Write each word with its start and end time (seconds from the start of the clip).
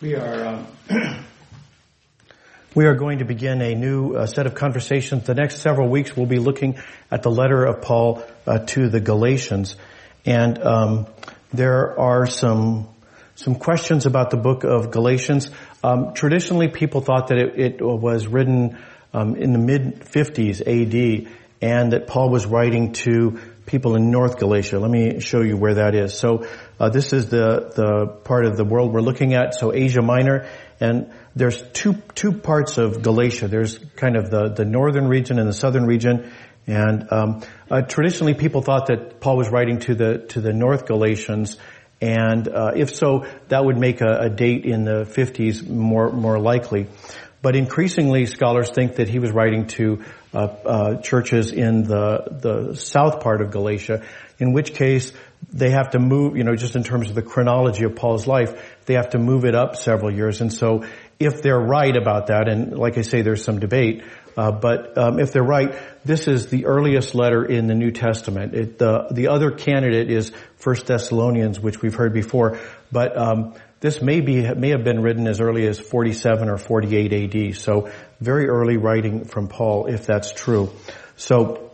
We 0.00 0.14
are 0.14 0.46
um, 0.46 0.66
we 2.74 2.86
are 2.86 2.94
going 2.94 3.18
to 3.18 3.26
begin 3.26 3.60
a 3.60 3.74
new 3.74 4.14
uh, 4.14 4.24
set 4.24 4.46
of 4.46 4.54
conversations. 4.54 5.26
The 5.26 5.34
next 5.34 5.58
several 5.58 5.90
weeks, 5.90 6.16
we'll 6.16 6.24
be 6.24 6.38
looking 6.38 6.78
at 7.10 7.22
the 7.22 7.30
letter 7.30 7.66
of 7.66 7.82
Paul 7.82 8.22
uh, 8.46 8.60
to 8.68 8.88
the 8.88 9.00
Galatians, 9.00 9.76
and 10.24 10.58
um, 10.62 11.06
there 11.52 12.00
are 12.00 12.26
some 12.26 12.88
some 13.34 13.56
questions 13.56 14.06
about 14.06 14.30
the 14.30 14.38
book 14.38 14.64
of 14.64 14.90
Galatians. 14.90 15.50
Um, 15.84 16.14
traditionally, 16.14 16.68
people 16.68 17.02
thought 17.02 17.28
that 17.28 17.36
it, 17.36 17.58
it 17.58 17.82
was 17.82 18.26
written 18.26 18.78
um, 19.12 19.36
in 19.36 19.52
the 19.52 19.58
mid 19.58 20.00
50s 20.00 20.62
AD, 20.62 21.30
and 21.60 21.92
that 21.92 22.06
Paul 22.06 22.30
was 22.30 22.46
writing 22.46 22.94
to 23.04 23.38
people 23.70 23.94
in 23.94 24.10
North 24.10 24.38
Galatia. 24.38 24.80
Let 24.80 24.90
me 24.90 25.20
show 25.20 25.42
you 25.42 25.56
where 25.56 25.74
that 25.74 25.94
is. 25.94 26.12
So 26.12 26.46
uh, 26.78 26.88
this 26.90 27.12
is 27.12 27.28
the 27.28 27.72
the 27.74 28.06
part 28.24 28.44
of 28.44 28.56
the 28.56 28.64
world 28.64 28.92
we're 28.92 29.00
looking 29.00 29.34
at. 29.34 29.54
So 29.54 29.72
Asia 29.72 30.02
Minor, 30.02 30.48
and 30.80 31.12
there's 31.36 31.62
two 31.72 31.94
two 32.14 32.32
parts 32.32 32.78
of 32.78 33.02
Galatia. 33.02 33.46
There's 33.48 33.78
kind 33.96 34.16
of 34.16 34.30
the 34.30 34.48
the 34.48 34.64
northern 34.64 35.06
region 35.06 35.38
and 35.38 35.48
the 35.48 35.52
southern 35.52 35.86
region. 35.86 36.32
And 36.66 37.10
um, 37.12 37.42
uh, 37.70 37.82
traditionally, 37.82 38.34
people 38.34 38.60
thought 38.62 38.86
that 38.86 39.20
Paul 39.20 39.36
was 39.36 39.48
writing 39.48 39.78
to 39.80 39.94
the 39.94 40.18
to 40.30 40.40
the 40.40 40.52
North 40.52 40.86
Galatians, 40.86 41.56
and 42.00 42.48
uh, 42.48 42.72
if 42.74 42.94
so, 42.94 43.26
that 43.48 43.64
would 43.64 43.78
make 43.78 44.00
a, 44.00 44.18
a 44.22 44.30
date 44.30 44.64
in 44.64 44.84
the 44.84 45.04
50s 45.04 45.66
more 45.68 46.10
more 46.12 46.38
likely. 46.38 46.88
But 47.42 47.56
increasingly, 47.56 48.26
scholars 48.26 48.70
think 48.70 48.96
that 48.96 49.08
he 49.08 49.18
was 49.18 49.32
writing 49.32 49.66
to 49.68 50.04
uh, 50.34 50.36
uh, 50.38 51.00
churches 51.00 51.52
in 51.52 51.84
the 51.84 52.24
the 52.30 52.74
south 52.76 53.20
part 53.20 53.40
of 53.40 53.50
Galatia, 53.50 54.02
in 54.38 54.52
which 54.52 54.74
case 54.74 55.12
they 55.50 55.70
have 55.70 55.90
to 55.90 55.98
move, 55.98 56.36
you 56.36 56.44
know, 56.44 56.54
just 56.54 56.76
in 56.76 56.84
terms 56.84 57.08
of 57.08 57.14
the 57.14 57.22
chronology 57.22 57.84
of 57.84 57.96
Paul's 57.96 58.26
life, 58.26 58.78
they 58.84 58.94
have 58.94 59.10
to 59.10 59.18
move 59.18 59.44
it 59.46 59.54
up 59.54 59.76
several 59.76 60.12
years. 60.12 60.42
And 60.42 60.52
so, 60.52 60.84
if 61.18 61.42
they're 61.42 61.58
right 61.58 61.96
about 61.96 62.26
that, 62.26 62.46
and 62.46 62.76
like 62.76 62.98
I 62.98 63.02
say, 63.02 63.22
there's 63.22 63.42
some 63.42 63.58
debate, 63.58 64.02
uh, 64.40 64.50
but 64.50 64.96
um, 64.96 65.18
if 65.18 65.32
they're 65.32 65.42
right, 65.42 65.74
this 66.02 66.26
is 66.26 66.46
the 66.46 66.64
earliest 66.64 67.14
letter 67.14 67.44
in 67.44 67.66
the 67.66 67.74
New 67.74 67.90
Testament. 67.90 68.54
It, 68.54 68.78
the 68.78 69.06
the 69.10 69.28
other 69.28 69.50
candidate 69.50 70.10
is 70.10 70.32
First 70.56 70.86
Thessalonians, 70.86 71.60
which 71.60 71.82
we've 71.82 71.94
heard 71.94 72.14
before, 72.14 72.58
but 72.90 73.18
um, 73.18 73.52
this 73.80 74.00
may 74.00 74.22
be 74.22 74.40
may 74.54 74.70
have 74.70 74.82
been 74.82 75.02
written 75.02 75.26
as 75.26 75.42
early 75.42 75.66
as 75.66 75.78
47 75.78 76.48
or 76.48 76.56
48 76.56 77.12
AD. 77.12 77.56
So 77.56 77.90
very 78.18 78.48
early 78.48 78.78
writing 78.78 79.26
from 79.26 79.48
Paul, 79.48 79.88
if 79.88 80.06
that's 80.06 80.32
true. 80.32 80.70
So, 81.16 81.70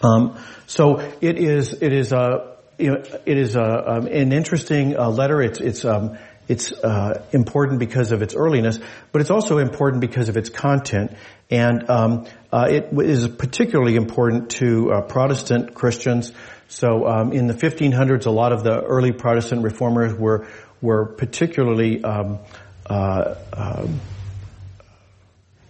um, 0.00 0.38
so 0.68 1.00
it 1.20 1.36
is 1.36 1.72
it 1.72 1.92
is 1.92 2.12
a 2.12 2.58
it 2.78 3.26
is 3.26 3.56
a, 3.56 3.90
um, 3.90 4.06
an 4.06 4.32
interesting 4.32 4.96
uh, 4.96 5.10
letter. 5.10 5.42
It's 5.42 5.58
it's 5.58 5.84
um, 5.84 6.16
it's 6.48 6.72
uh, 6.72 7.22
important 7.32 7.78
because 7.78 8.10
of 8.10 8.22
its 8.22 8.34
earliness, 8.34 8.78
but 9.12 9.20
it's 9.20 9.30
also 9.30 9.58
important 9.58 10.00
because 10.00 10.28
of 10.28 10.36
its 10.36 10.48
content, 10.48 11.12
and 11.50 11.88
um, 11.90 12.26
uh, 12.50 12.66
it 12.70 12.88
is 12.92 13.28
particularly 13.28 13.96
important 13.96 14.50
to 14.50 14.90
uh, 14.90 15.00
Protestant 15.02 15.74
Christians. 15.74 16.32
So, 16.68 17.06
um, 17.06 17.32
in 17.32 17.46
the 17.46 17.54
1500s, 17.54 18.26
a 18.26 18.30
lot 18.30 18.52
of 18.52 18.62
the 18.62 18.80
early 18.80 19.12
Protestant 19.12 19.62
reformers 19.62 20.14
were 20.14 20.48
were 20.80 21.06
particularly 21.06 22.02
um, 22.04 22.38
uh, 22.88 23.34
uh, 23.52 23.88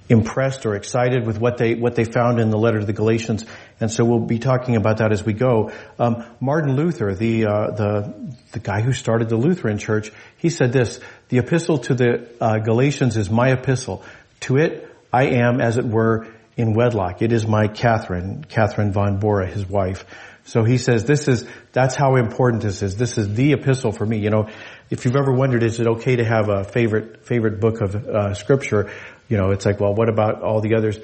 impressed 0.08 0.64
or 0.66 0.74
excited 0.74 1.26
with 1.26 1.38
what 1.38 1.58
they 1.58 1.74
what 1.74 1.94
they 1.94 2.04
found 2.04 2.40
in 2.40 2.50
the 2.50 2.58
letter 2.58 2.80
to 2.80 2.86
the 2.86 2.92
Galatians, 2.92 3.44
and 3.80 3.90
so 3.90 4.04
we'll 4.04 4.20
be 4.20 4.38
talking 4.38 4.76
about 4.76 4.98
that 4.98 5.12
as 5.12 5.24
we 5.24 5.32
go. 5.32 5.70
Um, 5.98 6.24
Martin 6.40 6.74
Luther, 6.74 7.14
the 7.14 7.46
uh, 7.46 7.70
the 7.70 8.14
the 8.52 8.58
guy 8.58 8.80
who 8.80 8.92
started 8.92 9.28
the 9.28 9.36
Lutheran 9.36 9.78
Church, 9.78 10.10
he 10.36 10.50
said 10.50 10.72
this: 10.72 11.00
"The 11.28 11.38
epistle 11.38 11.78
to 11.78 11.94
the 11.94 12.28
uh, 12.40 12.58
Galatians 12.58 13.16
is 13.16 13.30
my 13.30 13.52
epistle. 13.52 14.02
To 14.40 14.56
it, 14.56 14.88
I 15.12 15.26
am, 15.26 15.60
as 15.60 15.78
it 15.78 15.84
were, 15.84 16.26
in 16.56 16.74
wedlock. 16.74 17.22
It 17.22 17.32
is 17.32 17.46
my 17.46 17.68
Catherine, 17.68 18.44
Catherine 18.48 18.92
von 18.92 19.20
Bora, 19.20 19.46
his 19.46 19.66
wife." 19.68 20.04
So 20.44 20.64
he 20.64 20.78
says, 20.78 21.04
"This 21.04 21.28
is 21.28 21.46
that's 21.72 21.94
how 21.94 22.16
important 22.16 22.62
this 22.62 22.82
is. 22.82 22.96
This 22.96 23.16
is 23.16 23.34
the 23.34 23.52
epistle 23.52 23.92
for 23.92 24.04
me." 24.04 24.18
You 24.18 24.30
know, 24.30 24.48
if 24.90 25.04
you've 25.04 25.16
ever 25.16 25.32
wondered, 25.32 25.62
is 25.62 25.78
it 25.78 25.86
okay 25.86 26.16
to 26.16 26.24
have 26.24 26.48
a 26.48 26.64
favorite 26.64 27.24
favorite 27.24 27.60
book 27.60 27.80
of 27.80 27.94
uh, 27.94 28.34
scripture? 28.34 28.90
You 29.28 29.36
know, 29.36 29.50
it's 29.50 29.66
like, 29.66 29.78
well, 29.78 29.94
what 29.94 30.08
about 30.08 30.42
all 30.42 30.60
the 30.62 30.74
others? 30.74 30.98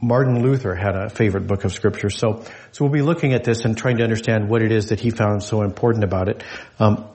Martin 0.00 0.42
Luther 0.42 0.74
had 0.74 0.96
a 0.96 1.10
favorite 1.10 1.46
book 1.46 1.64
of 1.64 1.72
scripture. 1.72 2.10
So, 2.10 2.44
so 2.72 2.84
we'll 2.84 2.92
be 2.92 3.02
looking 3.02 3.32
at 3.32 3.44
this 3.44 3.64
and 3.64 3.76
trying 3.76 3.98
to 3.98 4.04
understand 4.04 4.48
what 4.48 4.62
it 4.62 4.72
is 4.72 4.88
that 4.88 5.00
he 5.00 5.10
found 5.10 5.42
so 5.42 5.62
important 5.62 6.04
about 6.04 6.28
it. 6.28 6.42
Um, 6.78 7.06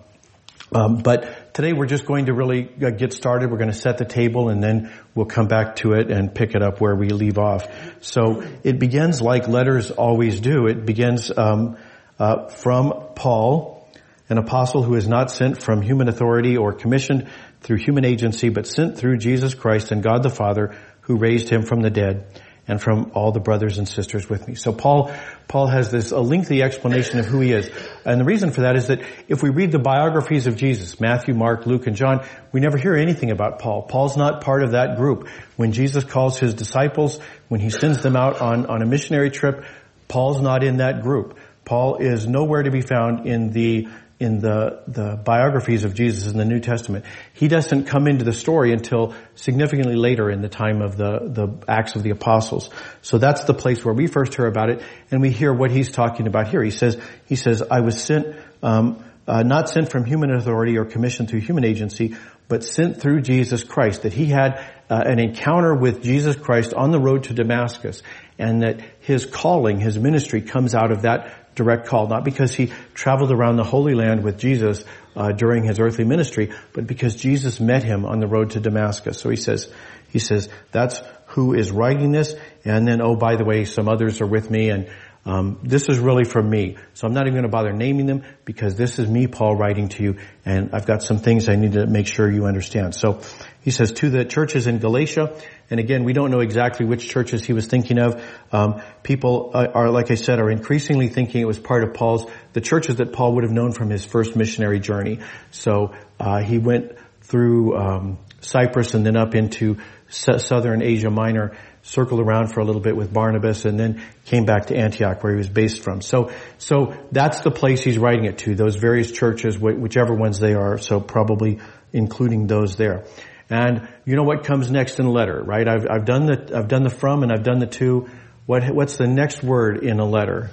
um, 0.74 0.98
but 0.98 1.54
today 1.54 1.74
we're 1.74 1.86
just 1.86 2.06
going 2.06 2.28
to 2.28 2.34
really 2.34 2.70
uh, 2.82 2.92
get 2.92 3.12
started. 3.12 3.52
We're 3.52 3.58
going 3.58 3.72
to 3.72 3.78
set 3.78 3.98
the 3.98 4.06
table 4.06 4.50
and 4.50 4.64
then 4.64 4.92
we'll 5.14 5.26
come 5.26 5.48
back 5.48 5.78
to 5.78 5.94
it 5.94 6.10
and 6.10 6.34
pick 6.34 6.56
it 6.56 6.62
up 6.62 6.80
where 6.80 6.96
we 6.96 7.10
leave 7.10 7.38
off. 7.38 7.68
So 8.02 8.44
it 8.64 8.80
begins 8.80 9.22
like 9.22 9.48
letters 9.50 9.92
always 9.92 10.40
do. 10.40 10.68
It 10.68 10.86
begins 10.86 11.30
um, 11.36 11.78
uh, 12.18 12.48
from 12.48 12.94
Paul, 13.16 13.86
an 14.30 14.38
apostle 14.38 14.84
who 14.84 14.96
is 14.96 15.10
not 15.10 15.30
sent 15.30 15.62
from 15.62 15.82
human 15.82 16.08
authority 16.08 16.56
or 16.56 16.72
commissioned 16.72 17.28
through 17.60 17.78
human 17.78 18.06
agency, 18.06 18.48
but 18.48 18.66
sent 18.66 18.98
through 18.98 19.18
Jesus 19.18 19.54
Christ 19.54 19.92
and 19.92 20.02
God 20.02 20.24
the 20.24 20.30
Father 20.30 20.74
who 21.02 21.18
raised 21.18 21.50
him 21.50 21.64
from 21.64 21.82
the 21.82 21.90
dead 21.90 22.26
and 22.68 22.82
from 22.82 23.12
all 23.14 23.32
the 23.32 23.40
brothers 23.40 23.78
and 23.78 23.88
sisters 23.88 24.30
with 24.30 24.48
me. 24.48 24.56
So 24.56 24.72
Paul, 24.72 25.12
Paul 25.48 25.68
has 25.68 25.92
this 25.92 26.12
a 26.12 26.20
lengthy 26.20 26.62
explanation 26.62 27.20
of 27.20 27.26
who 27.26 27.40
he 27.40 27.52
is. 27.52 27.70
And 28.06 28.20
the 28.20 28.26
reason 28.26 28.52
for 28.52 28.62
that 28.62 28.76
is 28.76 28.88
that 28.88 29.02
if 29.28 29.42
we 29.42 29.50
read 29.50 29.72
the 29.72 29.80
biographies 29.80 30.48
of 30.48 30.56
Jesus, 30.56 31.00
Matthew, 31.00 31.34
Mark, 31.34 31.66
Luke, 31.66 31.88
and 31.88 31.96
John, 31.96 32.26
we 32.52 32.60
never 32.60 32.78
hear 32.78 32.96
anything 32.96 33.32
about 33.32 33.60
Paul. 33.60 33.84
Paul's 33.84 34.16
not 34.16 34.42
part 34.42 34.64
of 34.64 34.72
that 34.72 34.98
group. 34.98 35.28
When 35.58 35.72
Jesus 35.72 36.04
calls 36.04 36.40
his 36.40 36.54
disciples, 36.54 37.20
when 37.48 37.60
he 37.60 37.70
sends 37.70 38.04
them 38.04 38.16
out 38.16 38.42
on, 38.42 38.68
on 38.68 38.82
a 38.82 38.86
missionary 38.86 39.32
trip, 39.32 39.66
Paul's 40.08 40.42
not 40.42 40.64
in 40.64 40.78
that 40.78 41.02
group. 41.02 41.38
Paul 41.66 41.98
is 41.98 42.28
nowhere 42.28 42.64
to 42.64 42.72
be 42.72 42.82
found 42.82 43.28
in 43.28 43.52
the 43.52 43.88
in 44.22 44.40
the, 44.40 44.84
the 44.88 45.16
biographies 45.16 45.84
of 45.84 45.96
Jesus 45.96 46.32
in 46.32 46.38
the 46.38 46.46
New 46.46 46.59
Testament. 46.59 47.06
He 47.34 47.48
doesn't 47.48 47.86
come 47.86 48.08
into 48.08 48.24
the 48.24 48.34
story 48.34 48.72
until 48.72 49.16
significantly 49.34 49.96
later 49.96 50.30
in 50.30 50.44
the 50.44 50.48
time 50.48 50.84
of 50.84 50.96
the, 50.96 51.12
the 51.24 51.48
Acts 51.68 51.96
of 51.96 52.04
the 52.04 52.12
Apostles. 52.12 52.70
So 53.02 53.18
that's 53.18 53.46
the 53.46 53.56
place 53.56 53.84
where 53.84 53.96
we 53.96 54.06
first 54.06 54.36
hear 54.36 54.46
about 54.46 54.70
it, 54.70 54.84
and 55.09 55.22
we 55.22 55.32
hear 55.32 55.52
what 55.52 55.72
he's 55.72 55.90
talking 55.90 56.28
about 56.28 56.50
here. 56.50 56.62
He 56.62 56.70
says, 56.70 57.02
he 57.26 57.36
says, 57.36 57.64
I 57.64 57.80
was 57.82 58.00
sent, 58.00 58.36
um, 58.62 59.04
uh, 59.28 59.42
not 59.42 59.70
sent 59.70 59.90
from 59.90 60.06
human 60.06 60.32
authority 60.32 60.78
or 60.78 60.86
commissioned 60.86 61.28
through 61.30 61.42
human 61.42 61.66
agency, 61.66 62.16
but 62.48 62.64
sent 62.64 63.02
through 63.02 63.22
Jesus 63.22 63.64
Christ, 63.64 64.03
that 64.03 64.14
he 64.14 64.28
had 64.28 64.64
uh, 64.88 65.02
an 65.03 65.18
encounter 65.18 65.74
with 65.74 66.03
Jesus 66.03 66.36
Christ 66.36 66.76
on 66.76 66.92
the 66.92 67.00
road 67.00 67.24
to 67.24 67.34
Damascus, 67.34 68.03
and 68.38 68.62
that 68.62 68.82
his 69.00 69.26
calling, 69.26 69.80
his 69.80 69.98
ministry 69.98 70.42
comes 70.42 70.76
out 70.76 70.92
of 70.92 71.03
that 71.03 71.41
direct 71.56 71.88
call, 71.88 72.08
not 72.08 72.24
because 72.24 72.54
he 72.54 72.72
traveled 72.94 73.32
around 73.32 73.58
the 73.58 73.64
Holy 73.64 73.94
Land 73.94 74.24
with 74.24 74.40
Jesus 74.40 74.86
uh, 75.16 75.32
during 75.32 75.64
his 75.64 75.80
earthly 75.80 76.06
ministry, 76.06 76.52
but 76.74 76.88
because 76.88 77.16
Jesus 77.16 77.60
met 77.60 77.84
him 77.84 78.06
on 78.06 78.20
the 78.20 78.28
road 78.28 78.52
to 78.52 78.60
Damascus. 78.60 79.20
So 79.20 79.30
he 79.30 79.36
says, 79.36 79.72
he 80.10 80.20
says, 80.20 80.50
that's 80.72 81.02
who 81.28 81.54
is 81.54 81.72
writing 81.72 82.12
this, 82.12 82.36
and 82.66 82.88
then, 82.88 83.02
oh, 83.02 83.16
by 83.16 83.36
the 83.36 83.46
way, 83.46 83.66
some 83.66 83.88
others 83.88 84.22
are 84.22 84.28
with 84.28 84.50
me, 84.50 84.70
and 84.70 84.90
um, 85.24 85.59
this 85.62 85.88
is 85.88 86.00
really 86.00 86.24
for 86.24 86.42
me. 86.42 86.78
So 86.94 87.08
I'm 87.08 87.14
not 87.14 87.28
even 87.28 87.34
going 87.34 87.44
to 87.44 87.50
bother 87.50 87.72
naming 87.72 88.08
them 88.08 88.24
because 88.44 88.76
this 88.76 88.98
is 88.98 89.08
me, 89.08 89.28
Paul, 89.28 89.56
writing 89.56 89.90
to 89.90 90.04
you, 90.04 90.18
and 90.46 90.72
I've 90.74 90.88
got 90.88 91.04
some 91.04 91.20
things 91.20 91.48
I 91.48 91.56
need 91.56 91.74
to 91.74 91.86
make 91.86 92.08
sure 92.08 92.30
you 92.30 92.46
understand. 92.46 92.96
So 92.96 93.22
he 93.62 93.70
says 93.70 93.92
to 93.94 94.09
the 94.09 94.26
churches 94.26 94.66
in 94.66 94.80
Galatia, 94.80 95.36
and 95.70 95.80
again, 95.80 96.06
we 96.06 96.14
don't 96.14 96.32
know 96.32 96.40
exactly 96.40 96.88
which 96.88 97.08
churches 97.08 97.44
he 97.44 97.54
was 97.54 97.68
thinking 97.68 98.00
of. 98.00 98.24
Um, 98.52 98.82
people 99.04 99.52
are, 99.54 99.92
like 99.92 100.09
I 100.09 100.16
said, 100.16 100.40
are 100.40 100.50
increasingly 100.50 101.08
thinking 101.08 101.41
it 101.41 101.47
was 101.47 101.59
part 101.59 101.84
of 101.84 101.94
Paul's 101.94 102.26
the 102.53 102.62
churches 102.62 102.96
that 102.96 103.14
Paul 103.14 103.35
would 103.35 103.44
have 103.44 103.53
known 103.53 103.72
from 103.72 103.91
his 103.91 104.03
first 104.03 104.35
missionary 104.35 104.79
journey. 104.79 105.20
So 105.52 105.94
uh, 106.20 106.40
he 106.40 106.58
went 106.58 106.94
through 107.22 107.78
um, 107.78 108.18
Cyprus 108.41 108.96
and 108.96 109.06
then 109.06 109.16
up 109.16 109.35
into 109.35 109.78
southern 110.09 110.82
Asia 110.82 111.09
Minor, 111.09 111.56
circled 111.84 112.20
around 112.20 112.54
for 112.54 112.60
a 112.60 112.64
little 112.64 112.82
bit 112.82 112.96
with 112.96 113.12
Barnabas, 113.14 113.66
and 113.66 113.80
then 113.80 114.02
came 114.26 114.46
back 114.46 114.68
to 114.68 114.76
Antioch, 114.76 115.24
where 115.24 115.34
he 115.34 115.38
was 115.38 115.50
based 115.50 115.82
from. 115.82 116.02
So, 116.02 116.32
so 116.58 116.94
that's 117.12 117.42
the 117.42 117.52
place 117.52 117.84
he's 117.84 117.98
writing 117.98 118.26
it 118.26 118.38
to. 118.40 118.56
Those 118.56 118.76
various 118.76 119.12
churches, 119.12 119.58
whichever 119.58 120.14
ones 120.14 120.40
they 120.40 120.54
are. 120.54 120.78
So 120.78 121.00
probably 121.00 121.60
including 121.94 122.48
those 122.48 122.76
there. 122.76 123.06
And 123.50 123.90
you 124.06 124.16
know 124.16 124.24
what 124.24 124.46
comes 124.46 124.72
next 124.72 125.00
in 125.00 125.06
a 125.06 125.12
letter, 125.12 125.42
right? 125.44 125.68
I've, 125.68 125.86
I've 125.90 126.06
done 126.06 126.26
the, 126.26 126.52
I've 126.56 126.70
done 126.70 126.84
the 126.84 126.90
from 126.90 127.24
and 127.24 127.32
I've 127.32 127.44
done 127.44 127.60
the 127.60 127.68
to. 127.68 128.08
What, 128.46 128.64
what's 128.70 128.96
the 128.96 129.08
next 129.08 129.44
word 129.44 129.84
in 129.84 130.00
a 130.00 130.06
letter? 130.06 130.52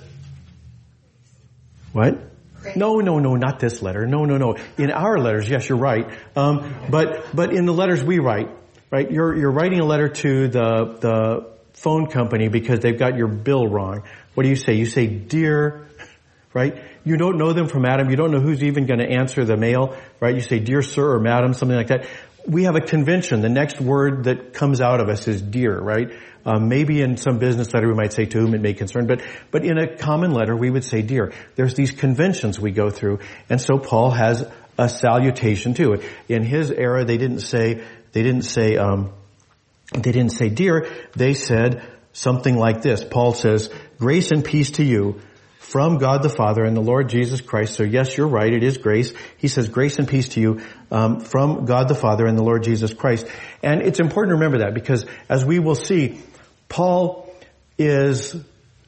What? 1.93 2.19
No, 2.75 2.97
no, 2.97 3.19
no, 3.19 3.37
not 3.37 3.61
this 3.61 3.83
letter. 3.83 4.07
No, 4.07 4.25
no, 4.25 4.37
no. 4.37 4.57
In 4.77 4.91
our 4.91 5.17
letters, 5.17 5.49
yes, 5.49 5.69
you're 5.69 5.79
right. 5.79 6.11
Um, 6.35 6.75
but, 6.91 7.35
but 7.35 7.53
in 7.53 7.67
the 7.67 7.73
letters 7.73 8.03
we 8.03 8.19
write, 8.19 8.51
right? 8.91 9.11
You're, 9.11 9.37
you're 9.37 9.51
writing 9.51 9.81
a 9.81 9.85
letter 9.85 10.09
to 10.09 10.49
the, 10.49 10.99
the 11.01 11.51
phone 11.75 12.09
company 12.09 12.49
because 12.49 12.81
they've 12.81 12.99
got 12.99 13.17
your 13.17 13.29
bill 13.29 13.67
wrong. 13.67 14.03
What 14.35 14.43
do 14.43 14.49
you 14.49 14.57
say? 14.57 14.75
You 14.75 14.87
say, 14.87 15.07
dear, 15.07 15.89
right? 16.55 16.83
You 17.05 17.17
don't 17.17 17.39
know 17.39 17.53
them 17.53 17.69
from 17.69 17.85
Adam. 17.85 18.11
You 18.11 18.17
don't 18.17 18.31
know 18.31 18.41
who's 18.41 18.63
even 18.63 18.87
going 18.87 19.01
to 19.01 19.09
answer 19.09 19.45
the 19.45 19.57
mail, 19.57 19.97
right? 20.21 20.35
You 20.35 20.41
say, 20.41 20.59
dear 20.59 20.83
sir 20.83 21.15
or 21.15 21.21
madam, 21.21 21.55
something 21.55 21.77
like 21.77 21.89
that 21.89 22.07
we 22.49 22.65
have 22.65 22.77
a 22.77 22.81
convention. 22.81 23.43
The 23.43 23.51
next 23.51 23.81
word 23.81 24.25
that 24.25 24.55
comes 24.55 24.81
out 24.81 25.01
of 25.01 25.09
us 25.09 25.29
is 25.29 25.43
dear, 25.43 25.79
right? 25.79 26.11
Um, 26.47 26.69
maybe 26.69 27.03
in 27.03 27.19
some 27.19 27.39
business 27.39 27.75
letter 27.75 27.89
we 27.89 27.95
might 27.95 28.15
say 28.15 28.25
to 28.25 28.39
whom 28.39 28.55
it 28.55 28.63
may 28.63 28.73
concern, 28.73 29.07
but 29.07 29.23
but 29.51 29.65
in 29.65 29.77
a 29.77 29.97
common 29.97 30.33
letter 30.33 30.57
we 30.57 30.71
would 30.71 30.85
say 30.85 31.03
dear. 31.03 31.33
There's 31.57 31.75
these 31.75 31.91
conventions 31.91 32.59
we 32.59 32.71
go 32.71 32.89
through, 32.89 33.19
and 33.51 33.61
so 33.61 33.79
Paul 33.79 34.13
has 34.13 34.49
a 34.79 34.89
salutation 34.89 35.75
too. 35.75 36.03
In 36.29 36.43
his 36.43 36.71
era, 36.71 37.05
they 37.05 37.19
didn't 37.19 37.41
say 37.41 37.85
they 38.13 38.23
didn't 38.23 38.43
say 38.43 38.77
um, 38.77 39.13
they 39.93 40.13
didn't 40.13 40.33
say 40.33 40.49
dear. 40.49 40.89
They 41.15 41.35
said 41.35 41.87
something 42.13 42.57
like 42.57 42.83
this. 42.83 43.05
Paul 43.05 43.35
says, 43.35 43.71
"Grace 43.99 44.31
and 44.31 44.45
peace 44.45 44.73
to 44.73 44.85
you." 44.85 45.21
from 45.69 45.99
God 45.99 46.23
the 46.23 46.31
Father 46.31 46.65
and 46.65 46.75
the 46.75 46.81
Lord 46.81 47.11
Jesus 47.11 47.43
Christ. 47.43 47.75
So 47.75 47.83
yes, 47.83 48.17
you're 48.17 48.27
right. 48.27 48.51
It 48.51 48.63
is 48.63 48.79
grace. 48.79 49.13
He 49.37 49.49
says 49.49 49.69
grace 49.69 49.99
and 49.99 50.09
peace 50.09 50.31
to 50.31 50.41
you 50.41 50.61
um, 50.91 51.21
from 51.21 51.67
God 51.67 51.89
the 51.89 51.95
Father 51.95 52.25
and 52.25 52.39
the 52.39 52.43
Lord 52.43 52.63
Jesus 52.63 52.95
Christ. 52.95 53.27
And 53.63 53.83
it's 53.83 54.01
important 54.01 54.31
to 54.31 54.37
remember 54.37 54.65
that 54.65 54.73
because 54.73 55.05
as 55.29 55.45
we 55.45 55.59
will 55.59 55.75
see, 55.75 56.21
Paul 56.71 57.31
is 57.77 58.35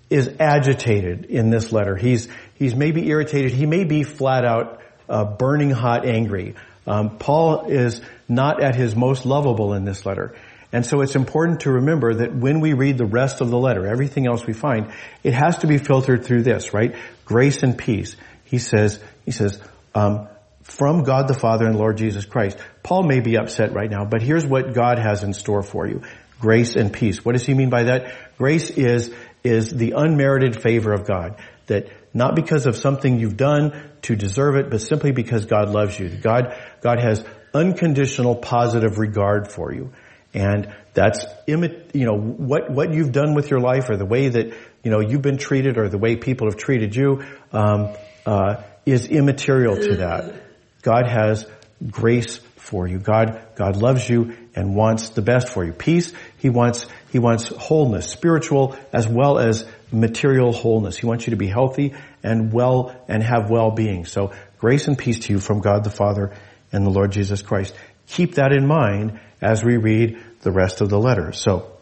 is 0.08 0.28
agitated 0.40 1.26
in 1.26 1.50
this 1.50 1.70
letter. 1.70 1.96
He's 1.96 2.28
he's 2.55 2.75
maybe 2.75 3.06
irritated. 3.08 3.52
He 3.52 3.67
may 3.67 3.84
be 3.84 4.02
flat 4.02 4.46
out 4.46 4.81
uh, 5.06 5.25
burning 5.25 5.70
hot 5.70 6.06
angry. 6.06 6.55
Um, 6.87 7.19
Paul 7.19 7.67
is 7.67 8.00
not 8.29 8.62
at 8.62 8.75
his 8.75 8.97
most 8.97 9.27
lovable 9.27 9.75
in 9.75 9.85
this 9.85 10.06
letter. 10.06 10.35
And 10.73 10.87
so 10.87 11.00
it's 11.00 11.17
important 11.17 11.61
to 11.61 11.73
remember 11.73 12.15
that 12.15 12.35
when 12.35 12.61
we 12.61 12.75
read 12.75 12.97
the 12.97 13.06
rest 13.06 13.41
of 13.41 13.50
the 13.50 13.59
letter, 13.59 13.87
everything 13.87 14.27
else 14.27 14.47
we 14.47 14.53
find, 14.53 14.93
it 15.25 15.35
has 15.35 15.59
to 15.59 15.67
be 15.67 15.79
filtered 15.79 16.25
through 16.25 16.43
this, 16.43 16.73
right? 16.73 16.94
Grace 17.25 17.62
and 17.62 17.77
peace. 17.77 18.17
He 18.44 18.59
says, 18.59 19.00
he 19.25 19.32
says, 19.32 19.61
um, 19.94 20.29
from 20.62 21.03
God 21.03 21.27
the 21.27 21.35
Father 21.35 21.67
and 21.67 21.77
Lord 21.77 21.97
Jesus 21.97 22.25
Christ. 22.25 22.56
Paul 22.82 23.03
may 23.03 23.21
be 23.21 23.37
upset 23.37 23.73
right 23.73 23.91
now, 23.91 24.05
but 24.05 24.23
here's 24.23 24.47
what 24.47 24.73
God 24.73 24.99
has 24.99 25.25
in 25.25 25.32
store 25.35 25.62
for 25.62 25.87
you. 25.87 26.03
Grace 26.41 26.77
and 26.77 26.93
peace. 26.93 27.25
What 27.25 27.32
does 27.32 27.44
he 27.44 27.55
mean 27.55 27.71
by 27.71 27.85
that? 27.85 28.15
Grace 28.38 28.71
is, 28.71 29.12
is 29.43 29.71
the 29.71 29.93
unmerited 29.97 30.62
favor 30.62 30.93
of 30.93 31.06
God. 31.06 31.37
That 31.67 31.88
not 32.12 32.35
because 32.35 32.67
of 32.67 32.77
something 32.77 33.19
you've 33.19 33.37
done 33.37 33.91
to 34.03 34.17
deserve 34.17 34.57
it, 34.57 34.71
but 34.71 34.81
simply 34.81 35.12
because 35.12 35.47
God 35.47 35.71
loves 35.71 35.99
you. 35.99 36.09
God, 36.09 36.57
God 36.81 37.01
has 37.01 37.25
unconditional 37.55 38.37
positive 38.37 38.99
regard 38.99 39.51
for 39.51 39.73
you. 39.73 39.93
And 40.33 40.73
that's, 40.95 41.25
you 41.47 41.57
know, 41.95 42.17
what, 42.17 42.71
what 42.71 42.93
you've 42.93 43.12
done 43.12 43.35
with 43.35 43.51
your 43.51 43.61
life 43.61 43.91
or 43.91 43.97
the 43.97 44.07
way 44.07 44.29
that, 44.29 44.55
you 44.85 44.91
know, 44.91 45.01
you've 45.01 45.23
been 45.23 45.39
treated 45.39 45.77
or 45.77 45.89
the 45.89 45.99
way 45.99 46.17
people 46.17 46.49
have 46.49 46.57
treated 46.57 46.95
you, 46.95 47.25
um, 47.53 47.95
uh, 48.27 48.63
is 48.87 49.06
immaterial 49.06 49.77
to 49.77 49.97
that. 49.97 50.35
God 50.83 51.06
has 51.09 51.47
grace 51.91 52.39
for 52.70 52.87
you. 52.87 52.99
God, 52.99 53.43
God 53.56 53.76
loves 53.76 54.08
you 54.08 54.37
and 54.55 54.76
wants 54.76 55.11
the 55.11 55.22
best 55.22 55.49
for 55.49 55.64
you. 55.64 55.72
Peace, 55.72 56.12
He 56.38 56.50
wants, 56.50 56.87
He 57.11 57.19
wants 57.19 57.49
wholeness, 57.49 58.08
spiritual 58.08 58.76
as 58.93 59.08
well 59.08 59.40
as 59.40 59.67
material 59.90 60.52
wholeness. 60.52 60.96
He 60.96 61.06
wants 61.06 61.26
you 61.26 61.32
to 61.32 61.37
be 61.37 61.49
healthy 61.49 61.94
and 62.22 62.52
well 62.52 62.94
and 63.08 63.25
have 63.25 63.50
well-being. 63.50 64.06
So 64.06 64.32
grace 64.58 64.87
and 64.87 64.96
peace 64.96 65.19
to 65.20 65.32
you 65.32 65.40
from 65.40 65.61
God 65.61 65.82
the 65.82 65.90
Father 65.90 66.32
and 66.70 66.87
the 66.87 66.90
Lord 66.90 67.11
Jesus 67.11 67.43
Christ. 67.43 67.75
Keep 68.06 68.37
that 68.37 68.52
in 68.52 68.67
mind 68.67 69.19
as 69.40 69.64
we 69.64 69.76
read 69.76 70.22
the 70.43 70.52
rest 70.52 70.81
of 70.81 70.90
the 70.90 70.99
letter. 70.99 71.32
So, 71.32 71.72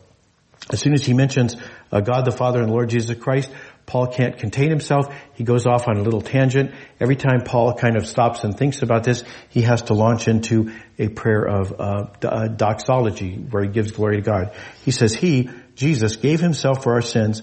as 0.70 0.81
soon 0.81 0.93
as 0.93 1.05
he 1.05 1.14
mentions 1.14 1.56
uh, 1.93 2.00
God 2.00 2.25
the 2.25 2.32
Father 2.32 2.61
and 2.61 2.70
Lord 2.70 2.90
Jesus 2.90 3.17
Christ, 3.19 3.50
Paul 3.88 4.08
can't 4.08 4.37
contain 4.37 4.69
himself. 4.69 5.12
He 5.32 5.44
goes 5.44 5.67
off 5.67 5.88
on 5.88 5.96
a 5.96 6.02
little 6.02 6.20
tangent. 6.20 6.73
Every 7.00 7.17
time 7.17 7.40
Paul 7.43 7.73
kind 7.73 7.96
of 7.96 8.06
stops 8.06 8.44
and 8.44 8.55
thinks 8.55 8.82
about 8.82 9.02
this, 9.02 9.25
he 9.49 9.62
has 9.62 9.81
to 9.85 9.94
launch 9.94 10.29
into 10.29 10.73
a 10.99 11.08
prayer 11.08 11.43
of 11.43 11.73
uh, 11.81 12.06
uh, 12.23 12.49
doxology 12.49 13.37
where 13.37 13.62
he 13.62 13.70
gives 13.70 13.93
glory 13.93 14.17
to 14.17 14.23
God. 14.23 14.52
He 14.85 14.90
says, 14.90 15.14
He, 15.14 15.49
Jesus, 15.75 16.17
gave 16.17 16.38
himself 16.38 16.82
for 16.82 16.93
our 16.93 17.02
sins 17.02 17.43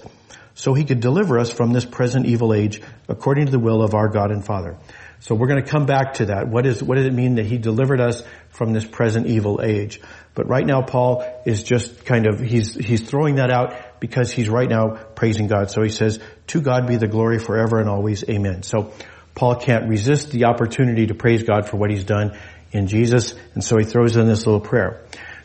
so 0.54 0.72
he 0.72 0.84
could 0.84 1.00
deliver 1.00 1.38
us 1.38 1.50
from 1.50 1.72
this 1.72 1.84
present 1.84 2.26
evil 2.26 2.54
age 2.54 2.80
according 3.08 3.46
to 3.46 3.52
the 3.52 3.58
will 3.58 3.82
of 3.82 3.94
our 3.94 4.08
God 4.08 4.30
and 4.30 4.44
Father. 4.44 4.78
So 5.18 5.34
we're 5.34 5.48
going 5.48 5.64
to 5.64 5.68
come 5.68 5.86
back 5.86 6.14
to 6.14 6.26
that. 6.26 6.48
What 6.48 6.66
is, 6.66 6.82
what 6.82 6.94
does 6.94 7.06
it 7.06 7.12
mean 7.12 7.36
that 7.36 7.46
he 7.46 7.58
delivered 7.58 8.00
us 8.00 8.22
from 8.50 8.72
this 8.72 8.84
present 8.84 9.26
evil 9.26 9.60
age? 9.62 10.00
But 10.34 10.48
right 10.48 10.64
now 10.64 10.82
Paul 10.82 11.24
is 11.44 11.62
just 11.62 12.04
kind 12.04 12.26
of, 12.26 12.38
he's, 12.38 12.74
he's 12.74 13.02
throwing 13.02 13.36
that 13.36 13.50
out 13.50 14.00
because 14.00 14.30
he's 14.30 14.48
right 14.48 14.68
now 14.68 14.98
praising 15.16 15.48
God. 15.48 15.70
So 15.70 15.82
he 15.82 15.88
says, 15.88 16.20
to 16.48 16.60
God 16.60 16.86
be 16.86 16.96
the 16.96 17.08
glory 17.08 17.38
forever 17.38 17.80
and 17.80 17.88
always. 17.88 18.22
Amen. 18.28 18.62
So 18.62 18.92
Paul 19.34 19.56
can't 19.56 19.88
resist 19.88 20.30
the 20.30 20.44
opportunity 20.44 21.06
to 21.08 21.14
praise 21.14 21.42
God 21.42 21.68
for 21.68 21.76
what 21.76 21.90
he's 21.90 22.04
done 22.04 22.38
in 22.72 22.86
Jesus. 22.86 23.34
And 23.54 23.64
so 23.64 23.78
he 23.78 23.84
throws 23.84 24.16
in 24.16 24.26
this 24.28 24.46
little 24.46 24.60
prayer. 24.60 25.02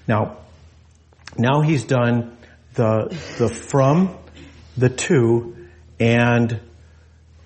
Now, 0.08 0.38
now 1.38 1.62
he's 1.62 1.86
done 1.86 2.38
the, 2.74 3.18
the 3.38 3.50
from, 3.50 4.18
the 4.78 4.90
to, 4.90 5.56
and 6.00 6.60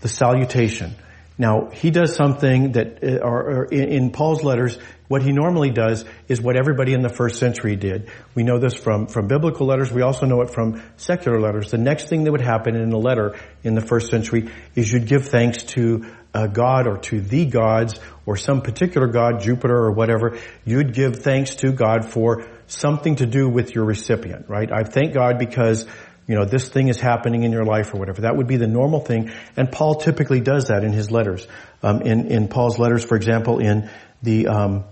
the 0.01 0.07
salutation. 0.07 0.95
Now, 1.37 1.69
he 1.69 1.91
does 1.91 2.15
something 2.15 2.73
that, 2.73 3.03
uh, 3.03 3.17
or, 3.17 3.41
or 3.41 3.65
in, 3.65 4.11
Paul's 4.11 4.41
letters, 4.41 4.77
what 5.09 5.21
he 5.21 5.33
normally 5.33 5.69
does 5.69 6.05
is 6.29 6.39
what 6.39 6.55
everybody 6.55 6.93
in 6.93 7.01
the 7.01 7.09
first 7.09 7.39
century 7.39 7.75
did. 7.75 8.09
We 8.35 8.43
know 8.43 8.57
this 8.57 8.73
from, 8.73 9.07
from 9.07 9.27
biblical 9.27 9.67
letters. 9.67 9.91
We 9.91 10.01
also 10.01 10.25
know 10.25 10.41
it 10.41 10.51
from 10.51 10.81
secular 10.95 11.39
letters. 11.39 11.71
The 11.71 11.77
next 11.77 12.07
thing 12.07 12.23
that 12.23 12.31
would 12.31 12.41
happen 12.41 12.75
in 12.75 12.91
a 12.93 12.97
letter 12.97 13.35
in 13.63 13.75
the 13.75 13.81
first 13.81 14.09
century 14.09 14.49
is 14.75 14.91
you'd 14.91 15.07
give 15.07 15.27
thanks 15.27 15.63
to 15.63 16.05
a 16.33 16.47
God 16.47 16.87
or 16.87 16.97
to 16.97 17.19
the 17.19 17.45
gods 17.45 17.99
or 18.25 18.38
some 18.38 18.61
particular 18.61 19.07
God, 19.07 19.41
Jupiter 19.41 19.75
or 19.75 19.91
whatever. 19.91 20.38
You'd 20.63 20.93
give 20.93 21.17
thanks 21.17 21.55
to 21.57 21.71
God 21.71 22.09
for 22.09 22.47
something 22.67 23.17
to 23.17 23.25
do 23.25 23.47
with 23.47 23.75
your 23.75 23.85
recipient, 23.85 24.49
right? 24.49 24.71
I 24.71 24.83
thank 24.83 25.13
God 25.13 25.38
because 25.38 25.85
you 26.27 26.36
know, 26.36 26.45
this 26.45 26.69
thing 26.69 26.88
is 26.88 27.00
happening 27.00 27.44
in 27.44 27.51
your 27.51 27.66
life 27.66 27.94
or 27.94 27.98
whatever. 27.98 28.22
That 28.22 28.36
would 28.36 28.48
be 28.48 28.57
the 28.57 28.68
normal 28.68 29.00
thing. 29.00 29.31
And 29.56 29.72
Paul 29.72 29.95
typically 29.95 30.42
does 30.42 30.69
that 30.69 30.83
in 30.83 30.92
his 30.92 31.12
letters. 31.12 31.48
Um, 31.83 32.01
in, 32.01 32.27
in 32.27 32.48
Paul's 32.48 32.80
letters, 32.80 33.06
for 33.06 33.16
example, 33.16 33.60
in 33.60 33.89
the, 34.24 34.48
um, 34.48 34.86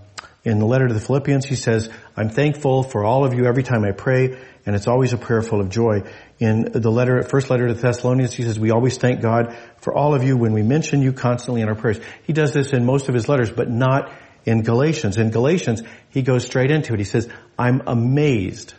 in 0.44 0.60
the 0.60 0.66
letter 0.66 0.88
to 0.88 0.94
the 0.94 1.00
Philippians, 1.00 1.46
he 1.46 1.56
says, 1.56 1.90
I'm 2.16 2.30
thankful 2.30 2.84
for 2.84 3.04
all 3.04 3.26
of 3.26 3.34
you 3.34 3.46
every 3.46 3.64
time 3.64 3.84
I 3.84 3.94
pray, 3.94 4.38
and 4.66 4.76
it's 4.76 4.88
always 4.88 5.14
a 5.14 5.18
prayer 5.18 5.42
full 5.42 5.60
of 5.60 5.70
joy. 5.70 6.04
In 6.40 6.72
the 6.72 6.92
letter, 6.92 7.24
first 7.24 7.50
letter 7.50 7.68
to 7.68 7.74
the 7.74 7.82
Thessalonians, 7.82 8.34
he 8.34 8.44
says, 8.44 8.60
we 8.60 8.72
always 8.72 8.98
thank 8.98 9.22
God 9.22 9.58
for 9.78 9.94
all 9.94 10.14
of 10.14 10.24
you 10.24 10.38
when 10.38 10.54
we 10.54 10.62
mention 10.62 11.02
you 11.02 11.14
constantly 11.14 11.62
in 11.62 11.70
our 11.70 11.76
prayers. 11.76 12.00
He 12.24 12.34
does 12.34 12.54
this 12.54 12.74
in 12.74 12.86
most 12.86 13.10
of 13.10 13.16
his 13.16 13.28
letters, 13.28 13.50
but 13.50 13.70
not 13.70 14.12
in 14.46 14.62
Galatians. 14.62 15.18
In 15.18 15.32
Galatians, 15.32 15.82
he 16.10 16.22
goes 16.22 16.46
straight 16.46 16.70
into 16.70 16.94
it. 16.94 17.00
He 17.00 17.06
says, 17.06 17.30
I'm 17.58 17.82
amazed. 17.88 18.74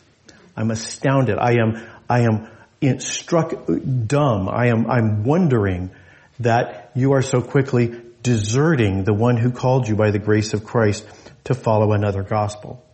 I'm 0.56 0.70
astounded. 0.70 1.38
I 1.38 1.54
am, 1.54 1.82
I 2.08 2.20
am 2.20 2.48
struck 3.00 3.52
dumb. 4.06 4.48
I 4.48 4.66
am, 4.68 4.90
I'm 4.90 5.24
wondering 5.24 5.90
that 6.40 6.90
you 6.94 7.12
are 7.12 7.22
so 7.22 7.40
quickly 7.40 7.94
deserting 8.22 9.04
the 9.04 9.14
one 9.14 9.36
who 9.36 9.50
called 9.50 9.88
you 9.88 9.96
by 9.96 10.10
the 10.10 10.18
grace 10.18 10.54
of 10.54 10.64
Christ 10.64 11.06
to 11.44 11.54
follow 11.54 11.92
another 11.92 12.22
gospel. 12.22 12.84